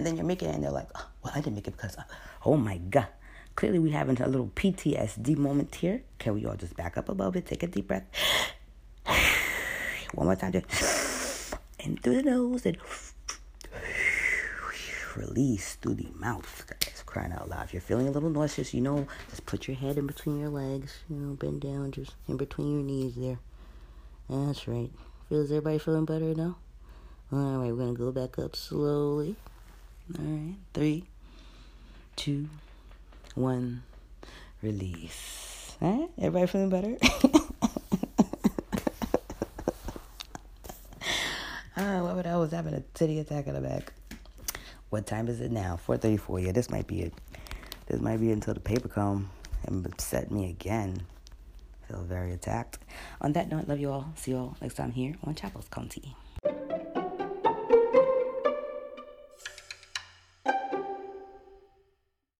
And 0.00 0.06
then 0.06 0.16
you're 0.16 0.24
making 0.24 0.48
it, 0.48 0.54
and 0.54 0.64
they're 0.64 0.70
like, 0.70 0.88
oh, 0.94 1.06
well, 1.22 1.34
I 1.36 1.42
didn't 1.42 1.56
make 1.56 1.68
it 1.68 1.76
because. 1.76 1.94
Uh, 1.98 2.04
Oh 2.46 2.56
my 2.56 2.78
God. 2.78 3.08
Clearly, 3.54 3.78
we're 3.78 3.92
having 3.92 4.20
a 4.22 4.26
little 4.26 4.50
PTSD 4.54 5.36
moment 5.36 5.74
here. 5.74 6.02
Can 6.18 6.34
we 6.34 6.46
all 6.46 6.54
just 6.54 6.74
back 6.74 6.96
up 6.96 7.10
a 7.10 7.12
little 7.12 7.30
bit? 7.30 7.44
Take 7.44 7.62
a 7.62 7.66
deep 7.66 7.88
breath. 7.88 8.06
One 10.14 10.26
more 10.26 10.36
time. 10.36 10.52
Just 10.52 11.54
through 12.02 12.14
the 12.14 12.22
nose 12.22 12.64
and 12.64 12.78
release 15.16 15.74
through 15.74 15.96
the 15.96 16.08
mouth. 16.18 16.64
Guys, 16.66 17.02
crying 17.04 17.32
out 17.32 17.50
loud. 17.50 17.64
If 17.64 17.74
you're 17.74 17.82
feeling 17.82 18.08
a 18.08 18.10
little 18.10 18.30
nauseous, 18.30 18.72
you 18.72 18.80
know, 18.80 19.06
just 19.28 19.44
put 19.44 19.68
your 19.68 19.76
head 19.76 19.98
in 19.98 20.06
between 20.06 20.40
your 20.40 20.48
legs. 20.48 21.00
You 21.10 21.16
know, 21.16 21.34
bend 21.34 21.60
down 21.60 21.92
just 21.92 22.14
in 22.26 22.38
between 22.38 22.72
your 22.72 22.82
knees 22.82 23.16
there. 23.16 23.38
That's 24.30 24.66
right. 24.66 24.90
Feels 25.28 25.50
everybody 25.50 25.78
feeling 25.78 26.06
better 26.06 26.34
now? 26.34 26.56
All 27.32 27.58
right, 27.58 27.70
we're 27.70 27.86
to 27.86 27.92
go 27.94 28.12
back 28.12 28.38
up 28.38 28.56
slowly. 28.56 29.36
All 30.18 30.24
right, 30.24 30.54
three 30.74 31.04
two, 32.16 32.48
one, 33.34 33.82
release. 34.62 35.74
Everybody 35.80 36.46
feeling 36.46 36.68
better? 36.68 36.96
Ah, 41.76 42.02
what 42.02 42.14
would 42.14 42.26
I 42.26 42.36
was 42.36 42.50
having 42.50 42.74
a 42.74 42.80
titty 42.92 43.20
attack 43.20 43.46
in 43.46 43.54
the 43.54 43.60
back. 43.62 43.94
What 44.90 45.06
time 45.06 45.28
is 45.28 45.40
it 45.40 45.50
now? 45.50 45.78
4:34. 45.86 46.44
Yeah, 46.44 46.52
this 46.52 46.68
might 46.68 46.86
be 46.86 47.00
it. 47.00 47.14
This 47.86 48.02
might 48.02 48.18
be 48.18 48.30
until 48.32 48.52
the 48.52 48.60
paper 48.60 48.88
come 48.88 49.30
and 49.64 49.86
upset 49.86 50.30
me 50.30 50.50
again. 50.50 51.06
Feel 51.88 52.02
very 52.02 52.32
attacked. 52.32 52.80
On 53.22 53.32
that 53.32 53.50
note, 53.50 53.66
love 53.66 53.80
you 53.80 53.90
all. 53.90 54.12
See 54.16 54.32
you 54.32 54.36
all 54.36 54.56
next 54.60 54.74
time 54.74 54.92
here 54.92 55.14
on 55.24 55.34
Chapels 55.34 55.68
County. 55.70 56.14